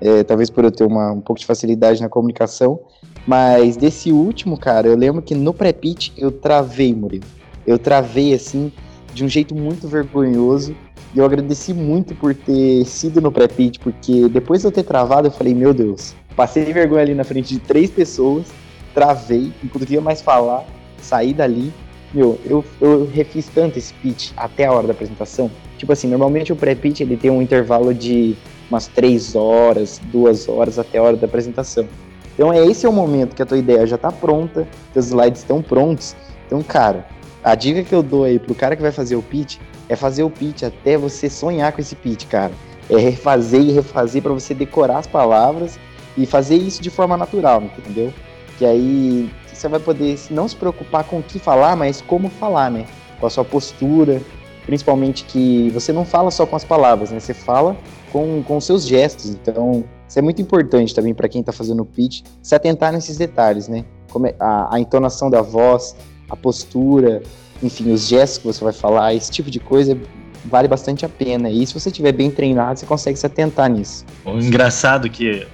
É, 0.00 0.22
talvez 0.22 0.48
por 0.48 0.64
eu 0.64 0.70
ter 0.70 0.84
uma, 0.84 1.12
um 1.12 1.20
pouco 1.20 1.40
de 1.40 1.46
facilidade 1.46 2.00
na 2.00 2.08
comunicação. 2.08 2.80
Mas 3.26 3.76
desse 3.76 4.12
último, 4.12 4.56
cara, 4.56 4.88
eu 4.88 4.96
lembro 4.96 5.20
que 5.20 5.34
no 5.34 5.52
pré-pitch 5.52 6.12
eu 6.16 6.30
travei, 6.30 6.94
Murilo. 6.94 7.26
Eu 7.66 7.78
travei, 7.78 8.32
assim, 8.32 8.72
de 9.12 9.24
um 9.24 9.28
jeito 9.28 9.54
muito 9.54 9.86
vergonhoso. 9.88 10.74
E 11.14 11.18
eu 11.18 11.24
agradeci 11.24 11.72
muito 11.72 12.14
por 12.14 12.34
ter 12.34 12.84
sido 12.84 13.20
no 13.20 13.32
pré-pitch, 13.32 13.78
porque 13.80 14.28
depois 14.28 14.60
de 14.60 14.68
eu 14.68 14.72
ter 14.72 14.82
travado, 14.82 15.28
eu 15.28 15.32
falei, 15.32 15.54
meu 15.54 15.72
Deus, 15.72 16.14
passei 16.36 16.64
vergonha 16.72 17.02
ali 17.02 17.14
na 17.14 17.24
frente 17.24 17.54
de 17.54 17.60
três 17.60 17.90
pessoas, 17.90 18.46
travei, 18.94 19.52
não 19.62 19.70
podia 19.70 20.00
mais 20.00 20.20
falar, 20.20 20.64
saí 21.00 21.32
dali. 21.32 21.72
Meu, 22.12 22.38
eu, 22.44 22.64
eu 22.80 23.06
refiz 23.06 23.48
tanto 23.54 23.78
esse 23.78 23.92
pitch 23.94 24.32
até 24.36 24.66
a 24.66 24.72
hora 24.72 24.86
da 24.86 24.92
apresentação. 24.92 25.50
Tipo 25.76 25.92
assim, 25.92 26.08
normalmente 26.08 26.52
o 26.52 26.56
pré-pitch 26.56 27.00
ele 27.00 27.16
tem 27.16 27.30
um 27.30 27.42
intervalo 27.42 27.92
de 27.92 28.34
umas 28.70 28.86
três 28.86 29.34
horas, 29.34 30.00
duas 30.12 30.48
horas 30.48 30.78
até 30.78 30.98
a 30.98 31.02
hora 31.02 31.16
da 31.16 31.26
apresentação. 31.26 31.88
Então 32.34 32.52
é 32.52 32.64
esse 32.64 32.86
é 32.86 32.88
o 32.88 32.92
momento 32.92 33.34
que 33.34 33.42
a 33.42 33.46
tua 33.46 33.58
ideia 33.58 33.86
já 33.86 33.96
está 33.96 34.12
pronta, 34.12 34.68
teus 34.92 35.06
slides 35.06 35.40
estão 35.40 35.60
prontos. 35.60 36.14
Então, 36.46 36.62
cara, 36.62 37.06
a 37.42 37.54
dica 37.54 37.82
que 37.82 37.94
eu 37.94 38.02
dou 38.02 38.24
aí 38.24 38.38
pro 38.38 38.54
cara 38.54 38.76
que 38.76 38.82
vai 38.82 38.92
fazer 38.92 39.16
o 39.16 39.22
pitch 39.22 39.58
é 39.88 39.96
fazer 39.96 40.22
o 40.22 40.30
pitch 40.30 40.62
até 40.62 40.96
você 40.96 41.28
sonhar 41.28 41.72
com 41.72 41.80
esse 41.80 41.96
pitch, 41.96 42.26
cara. 42.26 42.52
É 42.90 42.96
refazer 42.96 43.60
e 43.60 43.72
refazer 43.72 44.22
para 44.22 44.32
você 44.32 44.54
decorar 44.54 44.98
as 44.98 45.06
palavras 45.06 45.78
e 46.16 46.26
fazer 46.26 46.56
isso 46.56 46.80
de 46.80 46.90
forma 46.90 47.16
natural, 47.16 47.62
entendeu? 47.62 48.12
Que 48.56 48.64
aí 48.64 49.30
você 49.52 49.68
vai 49.68 49.80
poder 49.80 50.18
não 50.30 50.48
se 50.48 50.56
preocupar 50.56 51.04
com 51.04 51.18
o 51.18 51.22
que 51.22 51.38
falar, 51.38 51.74
mas 51.76 52.00
como 52.00 52.28
falar, 52.28 52.70
né? 52.70 52.86
Com 53.20 53.26
a 53.26 53.30
sua 53.30 53.44
postura, 53.44 54.22
principalmente 54.64 55.24
que 55.24 55.70
você 55.70 55.92
não 55.92 56.04
fala 56.04 56.30
só 56.30 56.46
com 56.46 56.54
as 56.54 56.64
palavras, 56.64 57.10
né? 57.10 57.18
Você 57.18 57.34
fala 57.34 57.76
com, 58.12 58.42
com 58.42 58.60
seus 58.60 58.86
gestos. 58.86 59.30
Então, 59.30 59.84
isso 60.08 60.18
é 60.18 60.22
muito 60.22 60.40
importante 60.40 60.94
também 60.94 61.14
para 61.14 61.28
quem 61.28 61.40
está 61.40 61.52
fazendo 61.52 61.82
o 61.82 61.86
pitch, 61.86 62.22
se 62.42 62.54
atentar 62.54 62.92
nesses 62.92 63.16
detalhes, 63.16 63.68
né? 63.68 63.84
É, 64.24 64.34
a, 64.40 64.76
a 64.76 64.80
entonação 64.80 65.28
da 65.28 65.42
voz, 65.42 65.94
a 66.30 66.36
postura, 66.36 67.22
enfim, 67.62 67.92
os 67.92 68.06
gestos 68.06 68.38
que 68.38 68.46
você 68.46 68.64
vai 68.64 68.72
falar, 68.72 69.14
esse 69.14 69.30
tipo 69.30 69.50
de 69.50 69.60
coisa 69.60 69.98
vale 70.44 70.68
bastante 70.68 71.04
a 71.04 71.08
pena. 71.08 71.50
E 71.50 71.66
se 71.66 71.74
você 71.74 71.88
estiver 71.90 72.12
bem 72.12 72.30
treinado, 72.30 72.78
você 72.78 72.86
consegue 72.86 73.18
se 73.18 73.26
atentar 73.26 73.68
nisso. 73.70 74.04
O 74.24 74.38
engraçado 74.38 75.08
que 75.10 75.46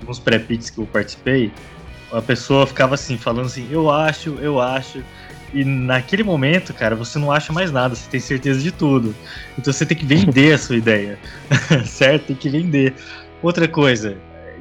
alguns 0.00 0.18
pré-pits 0.18 0.70
que 0.70 0.78
eu 0.78 0.86
participei, 0.86 1.52
a 2.12 2.20
pessoa 2.20 2.66
ficava 2.66 2.94
assim, 2.94 3.16
falando 3.16 3.46
assim, 3.46 3.66
eu 3.70 3.90
acho, 3.90 4.30
eu 4.40 4.60
acho. 4.60 5.02
E 5.52 5.64
naquele 5.64 6.22
momento, 6.22 6.72
cara, 6.72 6.94
você 6.94 7.18
não 7.18 7.32
acha 7.32 7.52
mais 7.52 7.72
nada, 7.72 7.94
você 7.94 8.08
tem 8.08 8.20
certeza 8.20 8.60
de 8.60 8.70
tudo. 8.70 9.14
Então 9.58 9.72
você 9.72 9.84
tem 9.84 9.96
que 9.96 10.06
vender 10.06 10.52
a 10.54 10.58
sua 10.58 10.76
ideia, 10.76 11.18
certo? 11.84 12.26
Tem 12.26 12.36
que 12.36 12.48
vender. 12.48 12.94
Outra 13.42 13.66
coisa, 13.66 14.16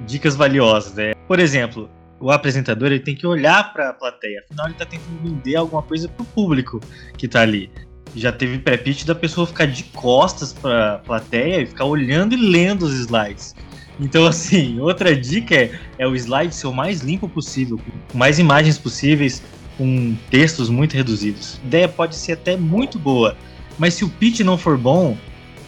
dicas 0.07 0.35
valiosas, 0.35 0.93
né? 0.93 1.13
Por 1.27 1.39
exemplo, 1.39 1.89
o 2.19 2.31
apresentador 2.31 2.87
ele 2.87 2.99
tem 2.99 3.15
que 3.15 3.27
olhar 3.27 3.71
para 3.71 3.89
a 3.89 3.93
plateia, 3.93 4.43
afinal 4.43 4.65
ele 4.65 4.73
está 4.73 4.85
tentando 4.85 5.21
vender 5.21 5.55
alguma 5.55 5.81
coisa 5.81 6.07
para 6.07 6.23
o 6.23 6.25
público 6.25 6.79
que 7.17 7.25
está 7.25 7.41
ali. 7.41 7.69
Já 8.15 8.31
teve 8.31 8.57
pré-pitch 8.57 9.05
da 9.05 9.13
pessoa 9.13 9.45
ficar 9.45 9.65
de 9.65 9.83
costas 9.83 10.51
para 10.51 10.95
a 10.95 10.97
plateia 10.97 11.61
e 11.61 11.65
ficar 11.67 11.85
olhando 11.85 12.33
e 12.33 12.37
lendo 12.37 12.83
os 12.83 12.93
slides. 12.93 13.55
Então, 13.99 14.25
assim, 14.25 14.79
outra 14.79 15.15
dica 15.15 15.53
é, 15.55 15.79
é 15.97 16.07
o 16.07 16.15
slide 16.15 16.55
ser 16.55 16.67
o 16.67 16.73
mais 16.73 17.01
limpo 17.01 17.27
possível, 17.27 17.77
com 17.77 18.17
mais 18.17 18.39
imagens 18.39 18.77
possíveis, 18.77 19.43
com 19.79 20.13
textos 20.29 20.69
muito 20.69 20.93
reduzidos. 20.93 21.57
A 21.63 21.67
ideia 21.67 21.87
pode 21.87 22.17
ser 22.17 22.33
até 22.33 22.57
muito 22.57 22.99
boa, 22.99 23.37
mas 23.77 23.93
se 23.93 24.03
o 24.03 24.09
pitch 24.09 24.41
não 24.41 24.57
for 24.57 24.77
bom, 24.77 25.17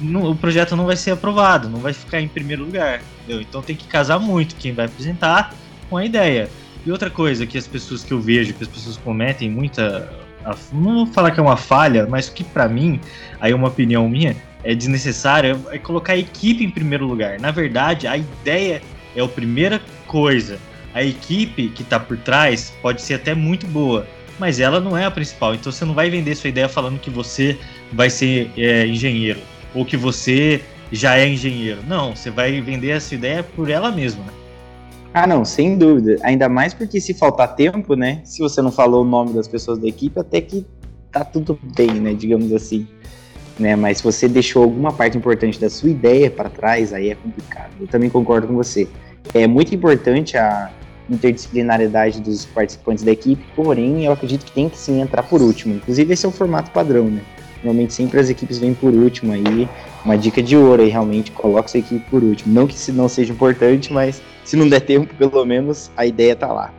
o 0.02 0.36
projeto 0.36 0.76
não 0.76 0.86
vai 0.86 0.98
ser 0.98 1.12
aprovado, 1.12 1.70
não 1.70 1.80
vai 1.80 1.94
ficar 1.94 2.20
em 2.20 2.28
primeiro 2.28 2.66
lugar. 2.66 3.02
Entendeu? 3.20 3.42
Então 3.42 3.62
tem 3.62 3.74
que 3.74 3.88
casar 3.88 4.20
muito 4.20 4.56
quem 4.58 4.74
vai 4.74 4.88
apresentar 4.88 5.56
com 5.90 5.96
a 5.96 6.06
ideia. 6.06 6.50
E 6.86 6.92
outra 6.92 7.10
coisa 7.10 7.46
que 7.46 7.58
as 7.58 7.68
pessoas 7.68 8.04
que 8.04 8.12
eu 8.12 8.20
vejo, 8.20 8.54
que 8.54 8.64
as 8.64 8.70
pessoas 8.70 8.98
cometem 8.98 9.50
muita. 9.50 10.12
Não 10.74 11.06
vou 11.06 11.06
falar 11.06 11.32
que 11.32 11.40
é 11.40 11.44
uma 11.44 11.56
falha, 11.56 12.06
mas 12.06 12.28
que 12.28 12.44
para 12.44 12.68
mim, 12.68 13.00
aí 13.40 13.54
é 13.54 13.56
uma 13.56 13.70
opinião 13.70 14.10
minha, 14.10 14.36
é 14.62 14.76
desnecessária, 14.76 15.58
é 15.70 15.78
colocar 15.78 16.14
a 16.14 16.18
equipe 16.18 16.66
em 16.66 16.70
primeiro 16.70 17.06
lugar. 17.06 17.40
Na 17.40 17.52
verdade, 17.52 18.08
a 18.08 18.18
ideia 18.18 18.82
é 19.16 19.22
a 19.22 19.28
primeira 19.28 19.80
coisa. 20.06 20.60
A 20.94 21.04
equipe 21.04 21.70
que 21.70 21.84
está 21.84 22.00
por 22.00 22.18
trás 22.18 22.74
pode 22.82 23.02
ser 23.02 23.16
até 23.16 23.34
muito 23.34 23.66
boa, 23.68 24.06
mas 24.38 24.60
ela 24.60 24.80
não 24.80 24.98
é 24.98 25.06
a 25.06 25.12
principal. 25.12 25.56
Então 25.56 25.72
você 25.72 25.86
não 25.86 25.94
vai 25.94 26.10
vender 26.10 26.36
sua 26.36 26.50
ideia 26.50 26.68
falando 26.68 27.00
que 27.00 27.10
você 27.10 27.58
vai 27.94 28.10
ser 28.10 28.52
é, 28.58 28.86
engenheiro 28.86 29.40
ou 29.74 29.86
que 29.86 29.96
você 29.96 30.62
já 30.92 31.18
é 31.18 31.28
engenheiro. 31.28 31.82
Não, 31.88 32.16
você 32.16 32.30
vai 32.30 32.60
vender 32.60 32.90
essa 32.90 33.16
ideia 33.16 33.44
por 33.44 33.70
ela 33.70 33.92
mesma. 33.92 34.26
Ah, 35.14 35.28
não, 35.28 35.44
sem 35.44 35.78
dúvida. 35.78 36.18
Ainda 36.24 36.48
mais 36.48 36.74
porque 36.74 37.00
se 37.02 37.14
faltar 37.14 37.56
tempo, 37.56 37.96
né? 37.96 38.22
Se 38.24 38.40
você 38.40 38.62
não 38.62 38.72
falou 38.72 39.04
o 39.04 39.08
nome 39.08 39.34
das 39.34 39.48
pessoas 39.48 39.78
da 39.78 39.88
equipe, 39.88 40.18
até 40.20 40.40
que 40.40 40.66
tá 41.12 41.24
tudo 41.24 41.60
bem, 41.76 41.92
né? 41.92 42.14
Digamos 42.14 42.52
assim. 42.54 42.88
Né? 43.60 43.76
Mas 43.76 43.98
se 43.98 44.04
você 44.04 44.28
deixou 44.28 44.64
alguma 44.64 44.92
parte 44.94 45.18
importante 45.18 45.60
da 45.60 45.70
sua 45.70 45.90
ideia 45.90 46.32
para 46.32 46.50
trás, 46.50 46.94
aí 46.94 47.10
é 47.10 47.16
complicado. 47.16 47.72
Eu 47.80 47.88
também 47.88 48.10
concordo 48.10 48.48
com 48.48 48.56
você. 48.56 48.88
É 49.34 49.48
muito 49.48 49.74
importante 49.74 50.38
a 50.38 50.72
interdisciplinariedade 51.10 52.22
dos 52.22 52.46
participantes 52.46 53.04
da 53.04 53.12
equipe, 53.12 53.44
porém 53.56 54.06
eu 54.06 54.12
acredito 54.12 54.46
que 54.46 54.52
tem 54.52 54.70
que 54.70 54.78
sim 54.78 55.02
entrar 55.02 55.24
por 55.24 55.42
último. 55.42 55.76
Inclusive 55.76 56.14
esse 56.14 56.26
é 56.26 56.30
o 56.30 56.32
formato 56.32 56.72
padrão, 56.72 57.06
né? 57.10 57.22
Normalmente 57.64 57.94
sempre 57.94 58.20
as 58.20 58.30
equipes 58.30 58.58
vêm 58.58 58.74
por 58.74 58.94
último 58.94 59.34
aí. 59.34 59.70
Uma 60.04 60.18
dica 60.18 60.42
de 60.42 60.58
ouro 60.58 60.82
aí, 60.82 60.90
realmente, 60.90 61.32
coloque 61.32 61.70
sua 61.70 61.80
equipe 61.80 62.04
por 62.10 62.24
último. 62.24 62.54
Não 62.54 62.66
que 62.66 62.74
isso 62.74 62.92
não 62.92 63.08
seja 63.08 63.32
importante, 63.32 63.94
mas 63.94 64.22
se 64.44 64.56
não 64.56 64.68
der 64.68 64.82
tempo, 64.82 65.14
pelo 65.16 65.46
menos 65.46 65.92
a 65.96 66.06
ideia 66.06 66.36
tá 66.36 66.52
lá. 66.52 66.74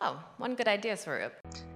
Oh, 0.00 0.44
one 0.44 0.54
good 0.54 0.70
idea, 0.70 0.94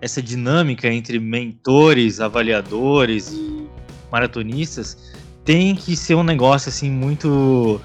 Essa 0.00 0.22
dinâmica 0.22 0.86
entre 0.86 1.18
mentores, 1.18 2.20
avaliadores 2.20 3.32
e 3.32 3.66
maratonistas 4.10 5.12
tem 5.44 5.74
que 5.74 5.96
ser 5.96 6.14
um 6.14 6.22
negócio 6.22 6.68
assim 6.68 6.88
muito 6.88 7.80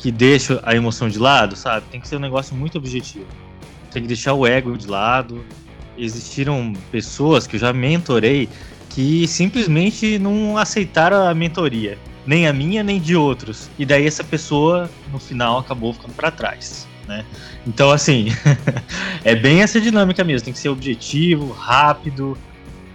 que 0.00 0.10
deixa 0.10 0.60
a 0.62 0.74
emoção 0.74 1.08
de 1.10 1.18
lado, 1.18 1.54
sabe? 1.54 1.86
Tem 1.90 2.00
que 2.00 2.08
ser 2.08 2.16
um 2.16 2.20
negócio 2.20 2.56
muito 2.56 2.78
objetivo. 2.78 3.26
Tem 3.92 4.00
que 4.00 4.08
deixar 4.08 4.32
o 4.32 4.46
ego 4.46 4.76
de 4.76 4.86
lado. 4.86 5.44
Existiram 5.96 6.72
pessoas 6.90 7.46
que 7.46 7.56
eu 7.56 7.60
já 7.60 7.72
mentorei 7.72 8.48
que 8.88 9.28
simplesmente 9.28 10.18
não 10.18 10.56
aceitaram 10.56 11.28
a 11.28 11.34
mentoria, 11.34 11.98
nem 12.26 12.48
a 12.48 12.52
minha 12.52 12.82
nem 12.82 12.98
de 12.98 13.14
outros. 13.14 13.70
E 13.78 13.84
daí 13.84 14.06
essa 14.06 14.24
pessoa 14.24 14.90
no 15.12 15.18
final 15.18 15.58
acabou 15.58 15.92
ficando 15.92 16.14
para 16.14 16.30
trás, 16.30 16.88
né? 17.06 17.24
Então 17.66 17.90
assim, 17.90 18.28
é 19.22 19.34
bem 19.36 19.60
essa 19.62 19.78
dinâmica 19.78 20.24
mesmo, 20.24 20.46
tem 20.46 20.54
que 20.54 20.58
ser 20.58 20.70
objetivo, 20.70 21.52
rápido, 21.52 22.36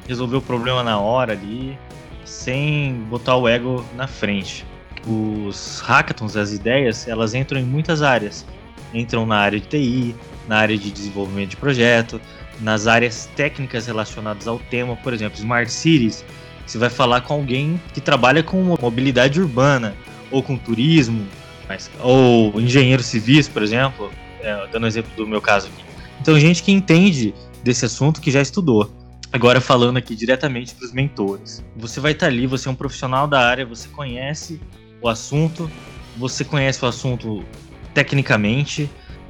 resolver 0.07 0.37
o 0.37 0.41
problema 0.41 0.83
na 0.83 0.99
hora 0.99 1.33
ali, 1.33 1.77
sem 2.25 2.95
botar 3.09 3.37
o 3.37 3.47
ego 3.47 3.85
na 3.95 4.07
frente. 4.07 4.65
Os 5.07 5.81
hackathons, 5.81 6.35
as 6.35 6.51
ideias, 6.51 7.07
elas 7.07 7.33
entram 7.33 7.59
em 7.59 7.65
muitas 7.65 8.01
áreas. 8.01 8.45
Entram 8.93 9.25
na 9.25 9.37
área 9.37 9.59
de 9.59 9.67
TI, 9.67 10.15
na 10.47 10.57
área 10.57 10.77
de 10.77 10.89
desenvolvimento 10.91 11.51
de 11.51 11.57
projeto, 11.57 12.19
nas 12.59 12.87
áreas 12.87 13.29
técnicas 13.35 13.85
relacionadas 13.87 14.47
ao 14.47 14.57
tema, 14.57 14.95
por 14.95 15.13
exemplo, 15.13 15.37
Smart 15.37 15.71
Cities, 15.71 16.23
você 16.65 16.77
vai 16.77 16.89
falar 16.89 17.21
com 17.21 17.33
alguém 17.33 17.79
que 17.93 18.01
trabalha 18.01 18.41
com 18.41 18.75
mobilidade 18.81 19.39
urbana 19.39 19.95
ou 20.31 20.41
com 20.41 20.57
turismo, 20.57 21.27
mas, 21.67 21.89
ou 21.99 22.59
engenheiros 22.59 23.05
civis, 23.05 23.47
por 23.47 23.61
exemplo, 23.61 24.11
é, 24.41 24.67
dando 24.71 24.87
exemplo 24.87 25.11
do 25.15 25.27
meu 25.27 25.41
caso 25.41 25.67
aqui. 25.67 25.83
Então, 26.19 26.39
gente 26.39 26.63
que 26.63 26.71
entende 26.71 27.33
desse 27.63 27.85
assunto, 27.85 28.19
que 28.19 28.31
já 28.31 28.41
estudou. 28.41 28.91
Agora, 29.31 29.59
falando 29.61 29.97
aqui 29.97 30.15
diretamente 30.15 30.73
para 30.73 30.85
os 30.85 30.93
mentores. 30.93 31.63
Você 31.75 31.99
vai 31.99 32.13
estar 32.13 32.27
tá 32.27 32.31
ali, 32.31 32.47
você 32.47 32.67
é 32.67 32.71
um 32.71 32.75
profissional 32.75 33.27
da 33.27 33.39
área, 33.39 33.65
você 33.65 33.87
conhece 33.89 34.59
o 35.01 35.09
assunto, 35.09 35.69
você 36.17 36.43
conhece 36.43 36.83
o 36.83 36.87
assunto 36.87 37.43
tecnicamente, 37.93 38.89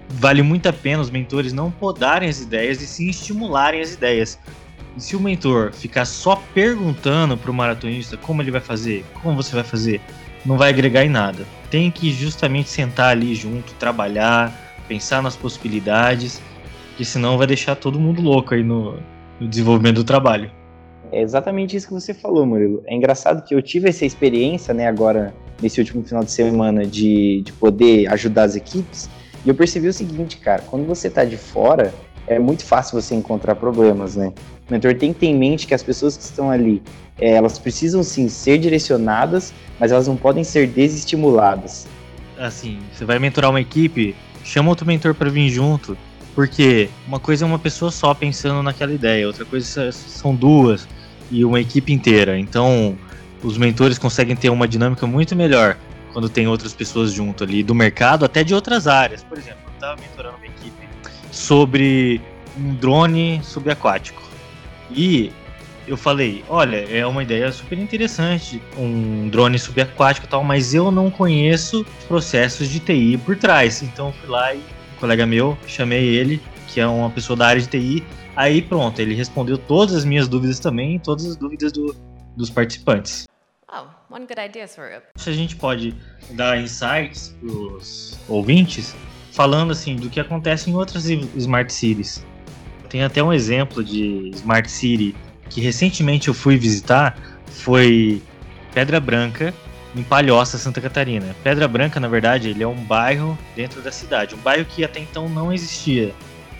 vale 0.09 0.41
muito 0.41 0.67
a 0.67 0.73
pena 0.73 1.01
os 1.01 1.09
mentores 1.09 1.53
não 1.53 1.71
podarem 1.71 2.29
as 2.29 2.39
ideias 2.39 2.81
e 2.81 2.87
sim 2.87 3.09
estimularem 3.09 3.81
as 3.81 3.93
ideias. 3.93 4.39
E 4.95 5.01
se 5.01 5.15
o 5.15 5.19
mentor 5.19 5.73
ficar 5.73 6.05
só 6.05 6.41
perguntando 6.53 7.35
para 7.35 7.51
o 7.51 7.53
maratonista 7.53 8.15
como 8.15 8.41
ele 8.41 8.51
vai 8.51 8.61
fazer, 8.61 9.03
como 9.21 9.35
você 9.35 9.53
vai 9.53 9.63
fazer, 9.63 9.99
não 10.45 10.57
vai 10.57 10.69
agregar 10.69 11.03
em 11.03 11.09
nada. 11.09 11.45
Tem 11.69 11.91
que 11.91 12.11
justamente 12.11 12.69
sentar 12.69 13.09
ali 13.09 13.35
junto, 13.35 13.73
trabalhar, 13.73 14.53
pensar 14.87 15.21
nas 15.21 15.35
possibilidades, 15.35 16.41
porque 16.89 17.03
senão 17.03 17.37
vai 17.37 17.47
deixar 17.47 17.75
todo 17.75 17.99
mundo 17.99 18.21
louco 18.21 18.53
aí 18.53 18.63
no, 18.63 18.97
no 19.39 19.47
desenvolvimento 19.47 19.97
do 19.97 20.03
trabalho. 20.03 20.49
É 21.11 21.21
exatamente 21.21 21.75
isso 21.75 21.87
que 21.87 21.93
você 21.93 22.13
falou, 22.13 22.45
Murilo. 22.45 22.81
É 22.85 22.95
engraçado 22.95 23.43
que 23.43 23.53
eu 23.53 23.61
tive 23.61 23.89
essa 23.89 24.05
experiência, 24.05 24.73
né, 24.73 24.87
agora 24.87 25.33
nesse 25.61 25.79
último 25.79 26.03
final 26.03 26.23
de 26.23 26.31
semana, 26.31 26.85
de, 26.85 27.41
de 27.41 27.51
poder 27.53 28.07
ajudar 28.11 28.43
as 28.43 28.55
equipes. 28.55 29.09
E 29.45 29.49
eu 29.49 29.55
percebi 29.55 29.87
o 29.87 29.93
seguinte, 29.93 30.37
cara, 30.37 30.63
quando 30.63 30.85
você 30.85 31.09
tá 31.09 31.23
de 31.23 31.37
fora, 31.37 31.93
é 32.27 32.39
muito 32.39 32.65
fácil 32.65 32.99
você 32.99 33.13
encontrar 33.13 33.55
problemas, 33.55 34.15
né? 34.15 34.33
O 34.67 34.73
mentor 34.73 34.95
tem 34.95 35.13
que 35.13 35.19
ter 35.19 35.27
em 35.27 35.35
mente 35.35 35.67
que 35.67 35.73
as 35.73 35.83
pessoas 35.83 36.17
que 36.17 36.23
estão 36.23 36.49
ali, 36.49 36.81
é, 37.19 37.31
elas 37.31 37.59
precisam 37.59 38.01
sim 38.01 38.27
ser 38.27 38.57
direcionadas, 38.57 39.53
mas 39.79 39.91
elas 39.91 40.07
não 40.07 40.17
podem 40.17 40.43
ser 40.43 40.67
desestimuladas. 40.67 41.87
Assim, 42.37 42.79
você 42.91 43.05
vai 43.05 43.19
mentorar 43.19 43.51
uma 43.51 43.61
equipe, 43.61 44.15
chama 44.43 44.69
outro 44.69 44.85
mentor 44.85 45.13
para 45.13 45.29
vir 45.29 45.49
junto, 45.49 45.95
porque 46.33 46.89
uma 47.07 47.19
coisa 47.19 47.45
é 47.45 47.47
uma 47.47 47.59
pessoa 47.59 47.91
só 47.91 48.13
pensando 48.13 48.61
naquela 48.63 48.91
ideia, 48.91 49.27
outra 49.27 49.45
coisa 49.45 49.91
são 49.91 50.35
duas 50.35 50.87
e 51.31 51.45
uma 51.45 51.61
equipe 51.61 51.93
inteira. 51.93 52.37
Então, 52.37 52.97
os 53.43 53.57
mentores 53.57 53.97
conseguem 53.97 54.35
ter 54.35 54.49
uma 54.49 54.67
dinâmica 54.67 55.05
muito 55.05 55.35
melhor 55.35 55.77
quando 56.13 56.29
tem 56.29 56.47
outras 56.47 56.73
pessoas 56.73 57.11
junto 57.11 57.43
ali 57.43 57.61
do 57.61 57.75
mercado, 57.75 58.23
até 58.23 58.43
de 58.43 58.53
outras 58.53 58.87
áreas. 58.87 59.23
Por 59.23 59.37
exemplo, 59.37 59.59
eu 59.67 59.73
estava 59.73 60.01
mentorando 60.01 60.37
uma 60.37 60.45
equipe 60.45 60.87
sobre 61.31 62.21
um 62.57 62.73
drone 62.75 63.41
subaquático. 63.43 64.23
E 64.89 65.31
eu 65.87 65.97
falei, 65.97 66.43
olha, 66.49 66.77
é 66.77 67.05
uma 67.05 67.21
ideia 67.21 67.51
super 67.51 67.77
interessante, 67.77 68.61
um 68.77 69.27
drone 69.29 69.59
subaquático 69.59 70.25
e 70.25 70.29
tal, 70.29 70.43
mas 70.43 70.73
eu 70.73 70.89
não 70.89 71.11
conheço 71.11 71.85
processos 72.07 72.69
de 72.69 72.79
TI 72.79 73.19
por 73.23 73.35
trás. 73.35 73.83
Então 73.83 74.13
fui 74.13 74.29
lá 74.29 74.53
e 74.53 74.57
um 74.57 74.99
colega 74.99 75.25
meu, 75.25 75.57
chamei 75.67 76.05
ele, 76.05 76.41
que 76.67 76.79
é 76.79 76.87
uma 76.87 77.09
pessoa 77.09 77.37
da 77.37 77.47
área 77.47 77.61
de 77.61 77.67
TI, 77.67 78.03
aí 78.35 78.61
pronto, 78.61 78.99
ele 78.99 79.13
respondeu 79.13 79.57
todas 79.57 79.95
as 79.95 80.05
minhas 80.05 80.27
dúvidas 80.27 80.59
também, 80.59 80.97
todas 80.97 81.25
as 81.25 81.35
dúvidas 81.35 81.71
do, 81.71 81.95
dos 82.35 82.49
participantes. 82.49 83.27
Oh, 83.71 83.87
one 84.13 84.25
good 84.25 84.39
idea, 84.39 84.67
Swarup. 84.67 85.05
A 85.15 85.31
gente 85.31 85.55
pode 85.55 85.95
dar 86.31 86.59
insights 86.59 87.35
para 87.39 87.49
os 87.49 88.19
ouvintes 88.27 88.95
falando 89.31 89.71
assim 89.71 89.95
do 89.95 90.09
que 90.09 90.19
acontece 90.19 90.69
em 90.69 90.75
outras 90.75 91.05
smart 91.05 91.71
cities. 91.71 92.25
Tem 92.89 93.03
até 93.03 93.21
um 93.21 93.33
exemplo 93.33 93.83
de 93.83 94.29
smart 94.35 94.69
city 94.71 95.15
que 95.49 95.59
recentemente 95.59 96.27
eu 96.27 96.33
fui 96.33 96.57
visitar, 96.57 97.17
foi 97.47 98.21
Pedra 98.73 98.99
Branca, 98.99 99.53
em 99.95 100.03
Palhoça, 100.03 100.57
Santa 100.57 100.79
Catarina. 100.79 101.35
Pedra 101.43 101.67
Branca, 101.67 101.99
na 101.99 102.07
verdade, 102.07 102.49
ele 102.49 102.63
é 102.63 102.67
um 102.67 102.75
bairro 102.75 103.37
dentro 103.55 103.81
da 103.81 103.91
cidade, 103.91 104.35
um 104.35 104.39
bairro 104.39 104.65
que 104.65 104.83
até 104.83 104.99
então 104.99 105.27
não 105.29 105.51
existia 105.51 106.13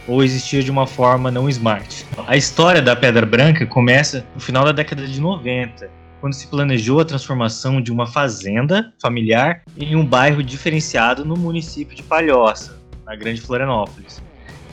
ou 0.07 0.23
existia 0.23 0.61
de 0.61 0.71
uma 0.71 0.85
forma 0.85 1.31
não 1.31 1.49
smart. 1.49 2.05
A 2.27 2.37
história 2.37 2.81
da 2.81 2.95
Pedra 2.95 3.25
Branca 3.25 3.65
começa 3.65 4.25
no 4.33 4.39
final 4.39 4.63
da 4.63 4.71
década 4.71 5.05
de 5.07 5.19
90, 5.19 5.89
quando 6.21 6.33
se 6.33 6.47
planejou 6.47 6.99
a 6.99 7.05
transformação 7.05 7.81
de 7.81 7.91
uma 7.91 8.07
fazenda 8.07 8.93
familiar 9.01 9.63
em 9.77 9.95
um 9.95 10.05
bairro 10.05 10.43
diferenciado 10.43 11.25
no 11.25 11.35
município 11.35 11.95
de 11.95 12.03
Palhoça, 12.03 12.79
na 13.05 13.15
Grande 13.15 13.41
Florianópolis. 13.41 14.21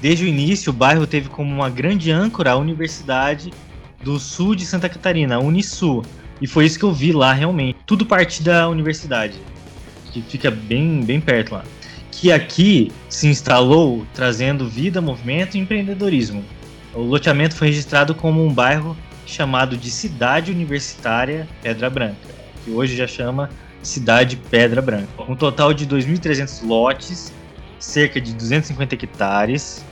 Desde 0.00 0.24
o 0.24 0.28
início, 0.28 0.70
o 0.70 0.74
bairro 0.74 1.06
teve 1.06 1.28
como 1.28 1.52
uma 1.52 1.70
grande 1.70 2.10
âncora 2.10 2.52
a 2.52 2.56
Universidade 2.56 3.52
do 4.02 4.18
Sul 4.18 4.54
de 4.54 4.66
Santa 4.66 4.88
Catarina, 4.88 5.36
a 5.36 5.38
Unisul, 5.38 6.04
e 6.40 6.46
foi 6.46 6.66
isso 6.66 6.78
que 6.78 6.84
eu 6.84 6.92
vi 6.92 7.12
lá 7.12 7.32
realmente. 7.32 7.78
Tudo 7.86 8.04
parte 8.04 8.42
da 8.42 8.68
universidade, 8.68 9.38
que 10.12 10.20
fica 10.22 10.50
bem, 10.50 11.04
bem 11.04 11.20
perto 11.20 11.52
lá 11.52 11.64
que 12.22 12.30
aqui 12.30 12.92
se 13.08 13.26
instalou 13.26 14.06
trazendo 14.14 14.68
vida, 14.68 15.00
movimento 15.00 15.56
e 15.56 15.58
empreendedorismo. 15.58 16.44
O 16.94 17.00
loteamento 17.00 17.56
foi 17.56 17.66
registrado 17.66 18.14
como 18.14 18.46
um 18.46 18.54
bairro 18.54 18.96
chamado 19.26 19.76
de 19.76 19.90
Cidade 19.90 20.52
Universitária 20.52 21.48
Pedra 21.60 21.90
Branca, 21.90 22.28
que 22.64 22.70
hoje 22.70 22.94
já 22.94 23.08
chama 23.08 23.50
Cidade 23.82 24.36
Pedra 24.36 24.80
Branca. 24.80 25.08
Um 25.28 25.34
total 25.34 25.74
de 25.74 25.84
2.300 25.84 26.64
lotes, 26.64 27.32
cerca 27.80 28.20
de 28.20 28.32
250 28.34 28.94
hectares, 28.94 29.84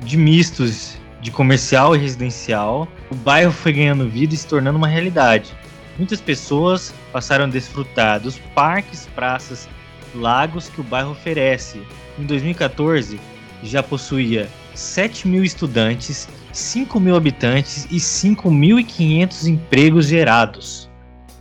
de 0.00 0.16
mistos 0.16 0.98
de 1.20 1.30
comercial 1.30 1.94
e 1.94 2.00
residencial. 2.00 2.88
O 3.08 3.14
bairro 3.14 3.52
foi 3.52 3.72
ganhando 3.72 4.08
vida 4.08 4.34
e 4.34 4.36
se 4.36 4.48
tornando 4.48 4.76
uma 4.76 4.88
realidade. 4.88 5.52
Muitas 5.96 6.20
pessoas 6.20 6.92
passaram 7.12 7.44
a 7.44 7.48
desfrutar 7.48 8.18
dos 8.18 8.38
parques, 8.56 9.08
praças 9.14 9.68
lagos 10.14 10.68
que 10.68 10.80
o 10.80 10.84
bairro 10.84 11.12
oferece. 11.12 11.82
Em 12.18 12.24
2014, 12.24 13.18
já 13.62 13.82
possuía 13.82 14.48
7 14.74 15.28
mil 15.28 15.44
estudantes, 15.44 16.28
5 16.52 16.98
mil 17.00 17.16
habitantes 17.16 17.86
e 17.90 17.96
5.500 17.96 19.46
empregos 19.46 20.06
gerados. 20.06 20.90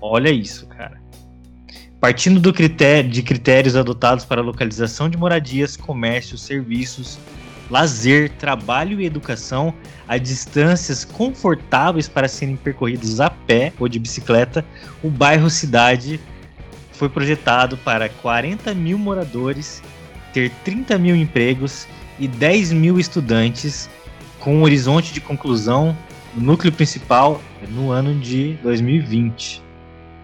Olha 0.01 0.29
isso, 0.29 0.65
cara. 0.67 1.01
Partindo 1.99 2.39
do 2.39 2.51
critério, 2.51 3.09
de 3.09 3.21
critérios 3.21 3.75
adotados 3.75 4.25
para 4.25 4.41
localização 4.41 5.09
de 5.09 5.17
moradias, 5.17 5.77
comércio, 5.77 6.37
serviços, 6.37 7.19
lazer, 7.69 8.29
trabalho 8.31 8.99
e 8.99 9.05
educação 9.05 9.73
a 10.07 10.17
distâncias 10.17 11.05
confortáveis 11.05 12.09
para 12.09 12.27
serem 12.27 12.57
percorridos 12.57 13.21
a 13.21 13.29
pé 13.29 13.71
ou 13.79 13.87
de 13.87 13.97
bicicleta, 13.97 14.65
o 15.01 15.09
bairro 15.09 15.49
Cidade 15.49 16.19
foi 17.01 17.09
projetado 17.09 17.77
para 17.77 18.09
40 18.09 18.75
mil 18.75 18.95
moradores, 18.95 19.81
ter 20.31 20.51
30 20.63 20.99
mil 20.99 21.15
empregos 21.15 21.87
e 22.19 22.27
10 22.27 22.73
mil 22.73 22.99
estudantes, 22.99 23.89
com 24.39 24.57
um 24.57 24.61
horizonte 24.61 25.11
de 25.11 25.19
conclusão 25.19 25.97
no 26.35 26.43
núcleo 26.43 26.71
principal 26.71 27.41
no 27.69 27.89
ano 27.89 28.13
de 28.19 28.53
2020. 28.61 29.63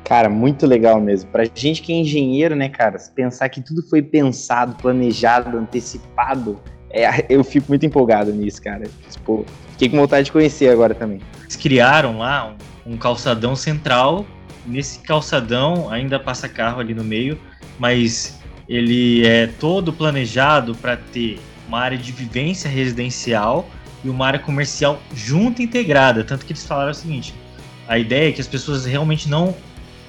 Cara, 0.04 0.30
muito 0.30 0.68
legal 0.68 1.02
mesmo. 1.02 1.32
Pra 1.32 1.46
gente 1.46 1.82
que 1.82 1.92
é 1.92 1.96
engenheiro, 1.96 2.56
né, 2.56 2.70
cara, 2.70 3.00
pensar 3.16 3.50
que 3.50 3.60
tudo 3.60 3.82
foi 3.82 4.04
pensado, 4.04 4.76
planejado, 4.76 5.58
antecipado, 5.58 6.62
é, 6.92 7.26
eu 7.28 7.44
fico 7.44 7.66
muito 7.70 7.88
empolgado 7.88 8.32
nisso, 8.32 8.62
cara. 8.62 8.84
Tipo, 9.10 9.44
fiquei 9.72 9.90
com 9.90 9.98
vontade 9.98 10.26
de 10.26 10.32
conhecer 10.32 10.70
agora 10.70 10.94
também. 10.94 11.22
Eles 11.42 11.56
criaram 11.56 12.20
lá 12.20 12.56
um, 12.86 12.94
um 12.94 12.98
calçadão 12.98 13.56
central 13.56 14.28
nesse 14.68 15.00
calçadão 15.00 15.90
ainda 15.90 16.20
passa 16.20 16.48
carro 16.48 16.80
ali 16.80 16.94
no 16.94 17.04
meio, 17.04 17.40
mas 17.80 18.40
ele 18.68 19.26
é 19.26 19.48
todo 19.48 19.94
planejado 19.94 20.76
para 20.76 20.98
ter 20.98 21.40
uma 21.68 21.80
área 21.80 21.98
de 21.98 22.12
vivência 22.12 22.70
residencial 22.70 23.70
e 24.04 24.10
uma 24.10 24.28
área 24.28 24.40
comercial 24.40 25.02
junto 25.16 25.62
integrada. 25.62 26.24
Tanto 26.24 26.46
que 26.46 26.52
eles 26.52 26.66
falaram 26.66 26.92
o 26.92 26.96
seguinte: 26.96 27.34
a 27.88 27.98
ideia 27.98 28.30
é 28.30 28.32
que 28.32 28.42
as 28.42 28.48
pessoas 28.48 28.86
realmente 28.86 29.30
não 29.30 29.56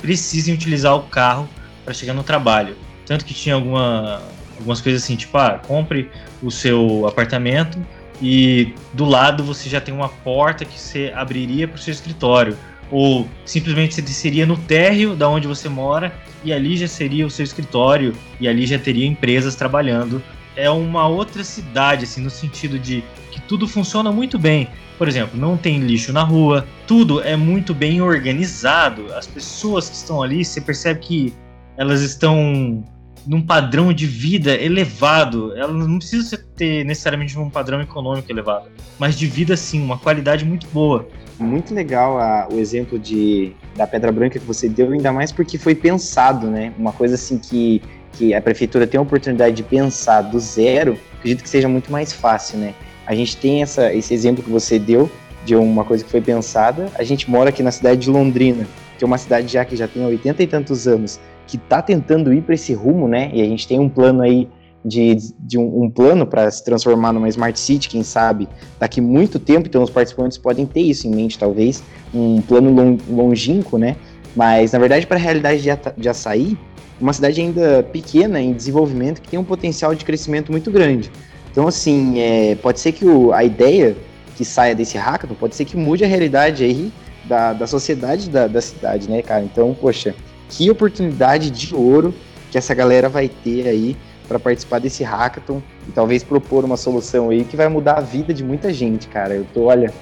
precisem 0.01 0.55
utilizar 0.55 0.95
o 0.97 1.03
carro 1.03 1.49
para 1.85 1.95
chegar 1.95 2.15
no 2.15 2.23
trabalho. 2.23 2.77
Tanto 3.07 3.25
que 3.25 3.33
tinha 3.33 3.55
alguma, 3.55 4.23
algumas 4.59 4.81
coisas 4.81 5.03
assim, 5.03 5.17
tipo, 5.17 5.37
ah, 5.39 5.61
compre 5.67 6.11
o 6.43 6.51
seu 6.51 7.07
apartamento 7.07 7.79
e 8.21 8.75
do 8.93 9.05
lado 9.05 9.45
você 9.45 9.69
já 9.69 9.81
tem 9.81 9.95
uma 9.95 10.09
porta 10.09 10.65
que 10.65 10.79
você 10.79 11.13
abriria 11.15 11.67
para 11.69 11.77
o 11.77 11.79
seu 11.79 11.93
escritório 11.93 12.57
ou 12.91 13.29
simplesmente 13.45 14.01
desceria 14.01 14.47
no 14.47 14.57
térreo 14.57 15.15
da 15.15 15.29
onde 15.29 15.47
você 15.47 15.69
mora 15.69 16.13
e 16.45 16.53
ali 16.53 16.77
já 16.77 16.89
seria 16.89 17.27
o 17.27 17.31
seu 17.31 17.45
escritório 17.45 18.15
e 18.41 18.49
ali 18.49 18.67
já 18.67 18.79
teria 18.79 19.07
empresas 19.07 19.55
trabalhando. 19.55 20.23
É 20.57 20.69
uma 20.71 21.07
outra 21.07 21.45
cidade, 21.45 22.05
assim, 22.05 22.21
no 22.21 22.31
sentido 22.31 22.79
de 22.79 23.05
que 23.31 23.41
tudo 23.43 23.69
funciona 23.69 24.11
muito 24.11 24.39
bem. 24.39 24.69
Por 24.97 25.07
exemplo, 25.07 25.39
não 25.39 25.57
tem 25.57 25.79
lixo 25.79 26.13
na 26.13 26.25
rua, 26.25 26.67
tudo 26.87 27.21
é 27.23 27.37
muito 27.37 27.73
bem 27.73 28.01
organizado. 28.01 29.13
As 29.15 29.27
pessoas 29.27 29.89
que 29.89 29.95
estão 29.95 30.23
ali, 30.23 30.45
você 30.45 30.61
percebe 30.61 31.01
que 31.01 31.35
elas 31.77 32.01
estão 32.03 32.85
num 33.25 33.43
padrão 33.43 33.93
de 33.93 34.07
vida 34.07 34.55
elevado. 34.55 35.57
Ela 35.57 35.73
não 35.73 35.99
precisa 35.99 36.37
ter 36.57 36.85
necessariamente 36.85 37.39
um 37.39 37.49
padrão 37.49 37.81
econômico 37.81 38.31
elevado, 38.33 38.69
mas 38.99 39.17
de 39.17 39.27
vida 39.27 39.57
sim, 39.57 39.81
uma 39.81 39.99
qualidade 39.99 40.45
muito 40.45 40.67
boa. 40.69 41.09
Muito 41.39 41.73
legal 41.73 42.19
a, 42.19 42.49
o 42.51 42.59
exemplo 42.59 42.99
de, 42.99 43.53
da 43.77 43.87
Pedra 43.87 44.11
Branca 44.11 44.39
que 44.39 44.45
você 44.45 44.69
deu, 44.69 44.91
ainda 44.93 45.13
mais 45.13 45.31
porque 45.31 45.57
foi 45.57 45.75
pensado, 45.75 46.49
né? 46.49 46.73
Uma 46.77 46.93
coisa 46.93 47.15
assim 47.15 47.39
que, 47.39 47.81
que 48.13 48.35
a 48.35 48.41
prefeitura 48.41 48.87
tem 48.87 48.99
a 48.99 49.03
oportunidade 49.03 49.55
de 49.55 49.63
pensar 49.63 50.23
do 50.23 50.41
zero, 50.41 50.99
acredito 51.19 51.43
que 51.43 51.49
seja 51.49 51.69
muito 51.69 51.93
mais 51.93 52.13
fácil, 52.13 52.59
né? 52.59 52.75
A 53.07 53.15
gente 53.15 53.37
tem 53.37 53.63
essa, 53.63 53.93
esse 53.95 54.13
exemplo 54.13 54.43
que 54.43 54.51
você 54.51 54.79
deu 54.79 55.11
de 55.45 55.55
uma 55.55 55.85
coisa 55.85 56.05
que 56.05 56.11
foi 56.11 56.21
pensada. 56.21 56.91
A 56.97 57.03
gente 57.03 57.31
mora 57.31 57.51
aqui 57.51 57.63
na 57.63 57.71
cidade 57.71 58.01
de 58.01 58.11
Londrina, 58.11 58.67
que 58.99 59.05
é 59.05 59.07
uma 59.07 59.17
cidade 59.17 59.51
já 59.51 59.65
que 59.65 59.77
já 59.77 59.89
tem 59.89 60.05
80 60.05 60.43
e 60.43 60.47
tantos 60.47 60.87
anos, 60.87 61.21
que 61.47 61.57
está 61.57 61.81
tentando 61.81 62.33
ir 62.35 62.43
para 62.43 62.55
esse 62.55 62.75
rumo, 62.75 63.09
né? 63.09 63.31
E 63.33 63.41
a 63.41 63.45
gente 63.45 63.67
tem 63.67 63.79
um 63.79 63.89
plano 63.89 64.23
aí 64.23 64.49
de, 64.89 65.17
de 65.39 65.59
um, 65.59 65.85
um 65.85 65.91
plano 65.91 66.27
para 66.27 66.51
se 66.51 66.65
transformar 66.65 67.13
numa 67.13 67.29
Smart 67.29 67.59
City, 67.59 67.89
quem 67.89 68.03
sabe, 68.03 68.49
daqui 68.81 69.01
muito 69.01 69.39
tempo, 69.39 69.69
então 69.69 69.83
os 69.83 69.91
participantes 69.91 70.39
podem 70.39 70.67
ter 70.67 70.81
isso 70.81 71.07
em 71.07 71.11
mente, 71.11 71.39
talvez, 71.39 71.83
um 72.13 72.41
plano 72.41 72.73
long, 72.73 72.99
longínquo, 73.09 73.77
né? 73.79 73.97
Mas, 74.35 74.73
na 74.73 74.79
verdade, 74.79 75.07
para 75.07 75.17
a 75.17 75.21
realidade 75.21 75.63
de, 75.63 75.69
de 75.97 76.09
Açaí, 76.09 76.57
uma 77.01 77.13
cidade 77.13 77.41
ainda 77.41 77.83
pequena 77.93 78.41
em 78.41 78.53
desenvolvimento 78.53 79.21
que 79.21 79.29
tem 79.29 79.39
um 79.39 79.45
potencial 79.45 79.95
de 79.95 80.05
crescimento 80.05 80.51
muito 80.51 80.71
grande. 80.71 81.11
Então, 81.51 81.69
assim, 81.69 82.19
é, 82.19 82.55
pode 82.57 82.81
ser 82.81 82.93
que 82.93 83.05
o, 83.05 83.33
a 83.33 83.45
ideia 83.45 83.97
que 84.37 84.45
saia 84.45 84.75
desse 84.75 84.97
hackathon, 84.97 85.35
pode 85.35 85.57
ser 85.57 85.65
que 85.65 85.77
mude 85.77 86.05
a 86.05 86.07
realidade 86.07 86.63
aí 86.63 86.93
da, 87.25 87.53
da 87.53 87.67
sociedade 87.67 88.31
da, 88.31 88.47
da 88.47 88.61
cidade, 88.61 89.11
né, 89.11 89.21
cara? 89.21 89.43
Então, 89.43 89.75
poxa, 89.75 90.15
que 90.49 90.71
oportunidade 90.71 91.51
de 91.51 91.75
ouro 91.75 92.15
que 92.51 92.57
essa 92.57 92.75
galera 92.75 93.09
vai 93.09 93.29
ter 93.29 93.67
aí 93.67 93.97
para 94.29 94.39
participar 94.39 94.79
desse 94.79 95.03
hackathon 95.03 95.63
e 95.89 95.93
talvez 95.93 96.23
propor 96.23 96.65
uma 96.65 96.77
solução 96.77 97.31
aí 97.31 97.45
que 97.45 97.57
vai 97.57 97.67
mudar 97.67 97.95
a 97.95 98.01
vida 98.01 98.35
de 98.35 98.45
muita 98.45 98.73
gente, 98.73 99.09
cara. 99.09 99.35
Eu 99.35 99.47
tô, 99.55 99.65
olha, 99.65 99.93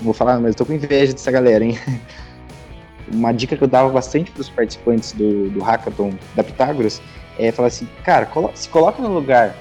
vou 0.00 0.14
falar, 0.14 0.40
mas 0.40 0.50
eu 0.50 0.54
tô 0.54 0.66
com 0.66 0.72
inveja 0.72 1.12
dessa 1.12 1.30
galera, 1.30 1.62
hein? 1.62 1.78
uma 3.12 3.32
dica 3.32 3.56
que 3.56 3.62
eu 3.62 3.68
dava 3.68 3.90
bastante 3.90 4.30
para 4.30 4.40
os 4.40 4.48
participantes 4.48 5.12
do, 5.12 5.50
do 5.50 5.60
hackathon 5.60 6.12
da 6.34 6.42
Pitágoras 6.42 7.00
é 7.38 7.52
falar 7.52 7.68
assim, 7.68 7.86
cara, 8.02 8.28
se 8.54 8.68
coloca 8.68 9.00
no 9.02 9.12
lugar 9.12 9.54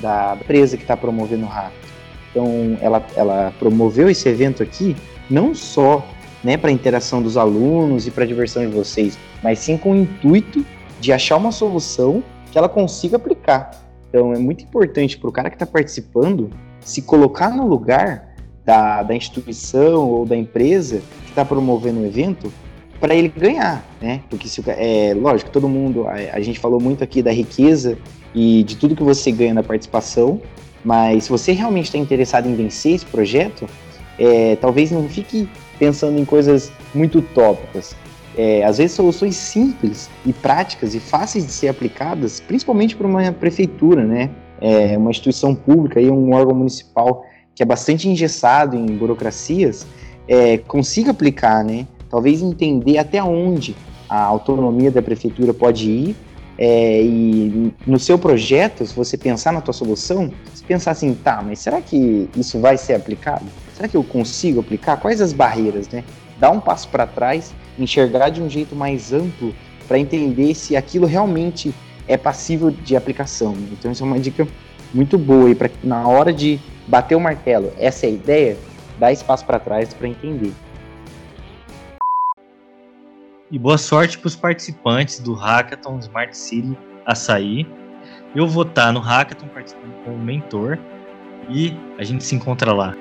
da 0.00 0.36
empresa 0.40 0.76
que 0.76 0.84
está 0.84 0.96
promovendo 0.96 1.46
o 1.46 1.48
hackathon. 1.48 1.82
Então, 2.30 2.78
ela, 2.80 3.04
ela 3.16 3.52
promoveu 3.58 4.08
esse 4.08 4.28
evento 4.28 4.62
aqui 4.62 4.96
não 5.28 5.54
só 5.54 6.06
né, 6.42 6.56
para 6.56 6.70
a 6.70 6.72
interação 6.72 7.22
dos 7.22 7.36
alunos 7.36 8.06
e 8.06 8.10
para 8.10 8.24
a 8.24 8.26
diversão 8.26 8.62
de 8.62 8.74
vocês, 8.74 9.18
mas 9.42 9.58
sim 9.58 9.76
com 9.76 9.92
o 9.92 9.96
intuito 9.96 10.64
de 11.00 11.12
achar 11.12 11.36
uma 11.36 11.52
solução 11.52 12.22
que 12.52 12.58
ela 12.58 12.68
consiga 12.68 13.16
aplicar. 13.16 13.70
Então 14.08 14.34
é 14.34 14.38
muito 14.38 14.62
importante 14.62 15.18
para 15.18 15.28
o 15.28 15.32
cara 15.32 15.48
que 15.48 15.56
está 15.56 15.66
participando 15.66 16.50
se 16.80 17.00
colocar 17.00 17.50
no 17.50 17.66
lugar 17.66 18.34
da, 18.64 19.02
da 19.02 19.14
instituição 19.14 20.08
ou 20.08 20.26
da 20.26 20.36
empresa 20.36 21.00
que 21.24 21.30
está 21.30 21.44
promovendo 21.44 22.00
o 22.00 22.06
evento 22.06 22.52
para 23.00 23.14
ele 23.14 23.28
ganhar, 23.28 23.84
né? 24.00 24.20
Porque 24.28 24.46
se, 24.46 24.62
é 24.68 25.14
lógico, 25.14 25.50
todo 25.50 25.68
mundo, 25.68 26.06
a, 26.06 26.12
a, 26.12 26.40
gente 26.40 26.60
falou 26.60 26.78
muito 26.78 27.02
aqui 27.02 27.22
da 27.22 27.32
riqueza 27.32 27.98
e 28.34 28.62
de 28.62 28.76
tudo 28.76 28.94
que 28.94 29.02
você 29.02 29.32
ganha 29.32 29.54
na 29.54 29.62
participação, 29.62 30.40
mas 30.84 31.24
se 31.24 31.30
você 31.30 31.52
realmente 31.52 31.86
está 31.86 31.98
interessado 31.98 32.48
em 32.48 32.54
vencer 32.54 32.94
esse 32.94 33.06
projeto, 33.06 33.66
é, 34.18 34.56
talvez 34.56 34.92
não 34.92 35.08
fique 35.08 35.48
pensando 35.78 36.18
em 36.18 36.24
coisas 36.24 36.70
muito 36.94 37.18
utópicas 37.18 37.96
é, 38.36 38.64
às 38.64 38.78
vezes 38.78 38.92
soluções 38.92 39.36
simples 39.36 40.08
e 40.24 40.32
práticas 40.32 40.94
e 40.94 41.00
fáceis 41.00 41.46
de 41.46 41.52
ser 41.52 41.68
aplicadas, 41.68 42.40
principalmente 42.40 42.96
para 42.96 43.06
uma 43.06 43.32
prefeitura, 43.32 44.04
né? 44.04 44.30
É, 44.60 44.96
uma 44.96 45.10
instituição 45.10 45.54
pública 45.54 46.00
e 46.00 46.08
um 46.08 46.32
órgão 46.32 46.54
municipal 46.54 47.24
que 47.54 47.62
é 47.62 47.66
bastante 47.66 48.08
engessado 48.08 48.76
em 48.76 48.86
burocracias, 48.86 49.86
é, 50.26 50.58
consiga 50.58 51.10
aplicar, 51.10 51.64
né? 51.64 51.86
Talvez 52.08 52.42
entender 52.42 52.98
até 52.98 53.22
onde 53.22 53.74
a 54.08 54.22
autonomia 54.22 54.90
da 54.90 55.02
prefeitura 55.02 55.52
pode 55.52 55.90
ir. 55.90 56.16
É, 56.58 57.02
e 57.02 57.72
no 57.86 57.98
seu 57.98 58.18
projeto, 58.18 58.86
se 58.86 58.94
você 58.94 59.16
pensar 59.16 59.52
na 59.52 59.60
tua 59.60 59.72
solução, 59.72 60.30
você 60.54 60.64
pensar 60.64 60.92
assim, 60.92 61.14
tá, 61.14 61.42
mas 61.42 61.58
será 61.58 61.80
que 61.80 62.28
isso 62.36 62.60
vai 62.60 62.76
ser 62.76 62.94
aplicado? 62.94 63.46
Será 63.74 63.88
que 63.88 63.96
eu 63.96 64.04
consigo 64.04 64.60
aplicar? 64.60 64.98
Quais 64.98 65.20
as 65.20 65.32
barreiras, 65.32 65.88
né? 65.88 66.04
Dar 66.42 66.50
um 66.50 66.58
passo 66.58 66.88
para 66.88 67.06
trás, 67.06 67.54
enxergar 67.78 68.30
de 68.30 68.42
um 68.42 68.50
jeito 68.50 68.74
mais 68.74 69.12
amplo 69.12 69.54
para 69.86 69.96
entender 69.96 70.56
se 70.56 70.74
aquilo 70.74 71.06
realmente 71.06 71.72
é 72.08 72.16
passível 72.16 72.68
de 72.68 72.96
aplicação. 72.96 73.56
Então, 73.70 73.92
isso 73.92 74.02
é 74.02 74.06
uma 74.06 74.18
dica 74.18 74.48
muito 74.92 75.16
boa 75.16 75.48
e 75.48 75.54
para 75.54 75.70
na 75.84 76.04
hora 76.08 76.32
de 76.32 76.58
bater 76.88 77.14
o 77.14 77.20
martelo, 77.20 77.72
essa 77.78 78.06
é 78.06 78.08
a 78.08 78.12
ideia, 78.12 78.56
dá 78.98 79.12
espaço 79.12 79.46
para 79.46 79.60
trás 79.60 79.94
para 79.94 80.08
entender. 80.08 80.52
E 83.48 83.56
boa 83.56 83.78
sorte 83.78 84.18
para 84.18 84.26
os 84.26 84.34
participantes 84.34 85.20
do 85.20 85.34
Hackathon 85.34 86.00
Smart 86.00 86.36
City 86.36 86.76
Açaí. 87.06 87.64
Eu 88.34 88.48
vou 88.48 88.64
estar 88.64 88.86
tá 88.86 88.92
no 88.92 88.98
Hackathon 88.98 89.46
participando 89.46 89.94
como 90.04 90.18
mentor 90.18 90.76
e 91.48 91.72
a 91.98 92.02
gente 92.02 92.24
se 92.24 92.34
encontra 92.34 92.72
lá. 92.72 92.96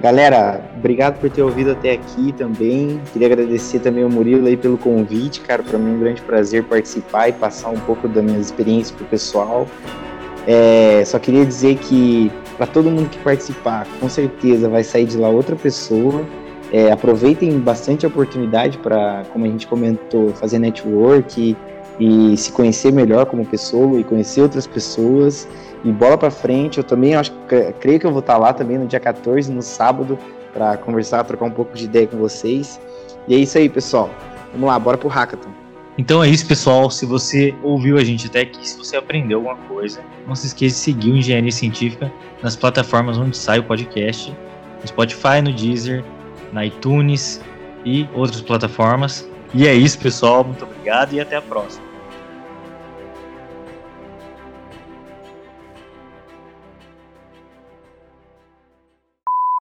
Galera, 0.00 0.62
obrigado 0.76 1.18
por 1.18 1.30
ter 1.30 1.42
ouvido 1.42 1.72
até 1.72 1.92
aqui 1.92 2.32
também. 2.32 3.00
Queria 3.12 3.28
agradecer 3.28 3.78
também 3.78 4.04
ao 4.04 4.10
Murilo 4.10 4.46
aí 4.46 4.56
pelo 4.56 4.76
convite, 4.76 5.40
cara. 5.40 5.62
Para 5.62 5.78
mim 5.78 5.92
é 5.92 5.94
um 5.94 6.00
grande 6.00 6.22
prazer 6.22 6.64
participar 6.64 7.28
e 7.28 7.32
passar 7.32 7.70
um 7.70 7.80
pouco 7.80 8.06
das 8.06 8.22
minhas 8.22 8.46
experiências 8.46 8.90
pro 8.90 9.06
pessoal. 9.06 9.66
É, 10.46 11.02
só 11.04 11.18
queria 11.18 11.44
dizer 11.44 11.76
que 11.78 12.30
para 12.56 12.66
todo 12.66 12.90
mundo 12.90 13.08
que 13.08 13.18
participar, 13.18 13.86
com 13.98 14.08
certeza 14.08 14.68
vai 14.68 14.84
sair 14.84 15.06
de 15.06 15.16
lá 15.16 15.28
outra 15.28 15.56
pessoa 15.56 16.24
é, 16.72 16.90
aproveitem 16.90 17.58
bastante 17.58 18.04
a 18.04 18.08
oportunidade 18.08 18.78
para, 18.78 19.24
como 19.32 19.44
a 19.44 19.48
gente 19.48 19.66
comentou, 19.66 20.30
fazer 20.30 20.58
network 20.58 21.56
e, 21.98 22.36
se 22.36 22.52
conhecer 22.52 22.92
melhor 22.92 23.26
como 23.26 23.44
pessoa 23.44 23.98
e 23.98 24.04
conhecer 24.04 24.42
outras 24.42 24.66
pessoas 24.66 25.48
e 25.84 25.90
bola 25.90 26.18
para 26.18 26.30
frente. 26.30 26.78
Eu 26.78 26.84
também 26.84 27.14
acho, 27.14 27.32
creio 27.80 27.98
que 28.00 28.06
eu 28.06 28.10
vou 28.10 28.20
estar 28.20 28.36
lá 28.36 28.52
também 28.52 28.78
no 28.78 28.86
dia 28.86 29.00
14, 29.00 29.52
no 29.52 29.62
sábado, 29.62 30.18
para 30.52 30.76
conversar, 30.76 31.24
trocar 31.24 31.46
um 31.46 31.50
pouco 31.50 31.74
de 31.74 31.84
ideia 31.84 32.06
com 32.06 32.16
vocês. 32.16 32.80
E 33.28 33.34
é 33.34 33.38
isso 33.38 33.58
aí, 33.58 33.68
pessoal. 33.68 34.10
Vamos 34.52 34.68
lá, 34.68 34.78
bora 34.78 34.96
pro 34.96 35.08
hackathon. 35.08 35.50
Então 35.98 36.22
é 36.22 36.28
isso, 36.28 36.46
pessoal. 36.46 36.90
Se 36.90 37.06
você 37.06 37.54
ouviu 37.62 37.96
a 37.96 38.04
gente 38.04 38.26
até 38.26 38.40
aqui, 38.40 38.68
se 38.68 38.76
você 38.76 38.96
aprendeu 38.96 39.38
alguma 39.38 39.56
coisa, 39.68 40.00
não 40.26 40.34
se 40.34 40.46
esqueça 40.46 40.74
de 40.74 40.80
seguir 40.80 41.10
o 41.12 41.16
Engenharia 41.16 41.52
Científica 41.52 42.12
nas 42.42 42.54
plataformas 42.54 43.16
onde 43.16 43.36
sai 43.36 43.58
o 43.58 43.64
podcast, 43.64 44.30
no 44.80 44.88
Spotify, 44.88 45.40
no 45.42 45.52
Deezer, 45.52 46.04
na 46.52 46.66
iTunes 46.66 47.40
e 47.84 48.06
outras 48.14 48.42
plataformas. 48.42 49.26
E 49.54 49.66
é 49.66 49.74
isso, 49.74 49.98
pessoal. 49.98 50.44
Muito 50.44 50.64
obrigado 50.64 51.14
e 51.14 51.20
até 51.20 51.36
a 51.36 51.42
próxima. 51.42 51.85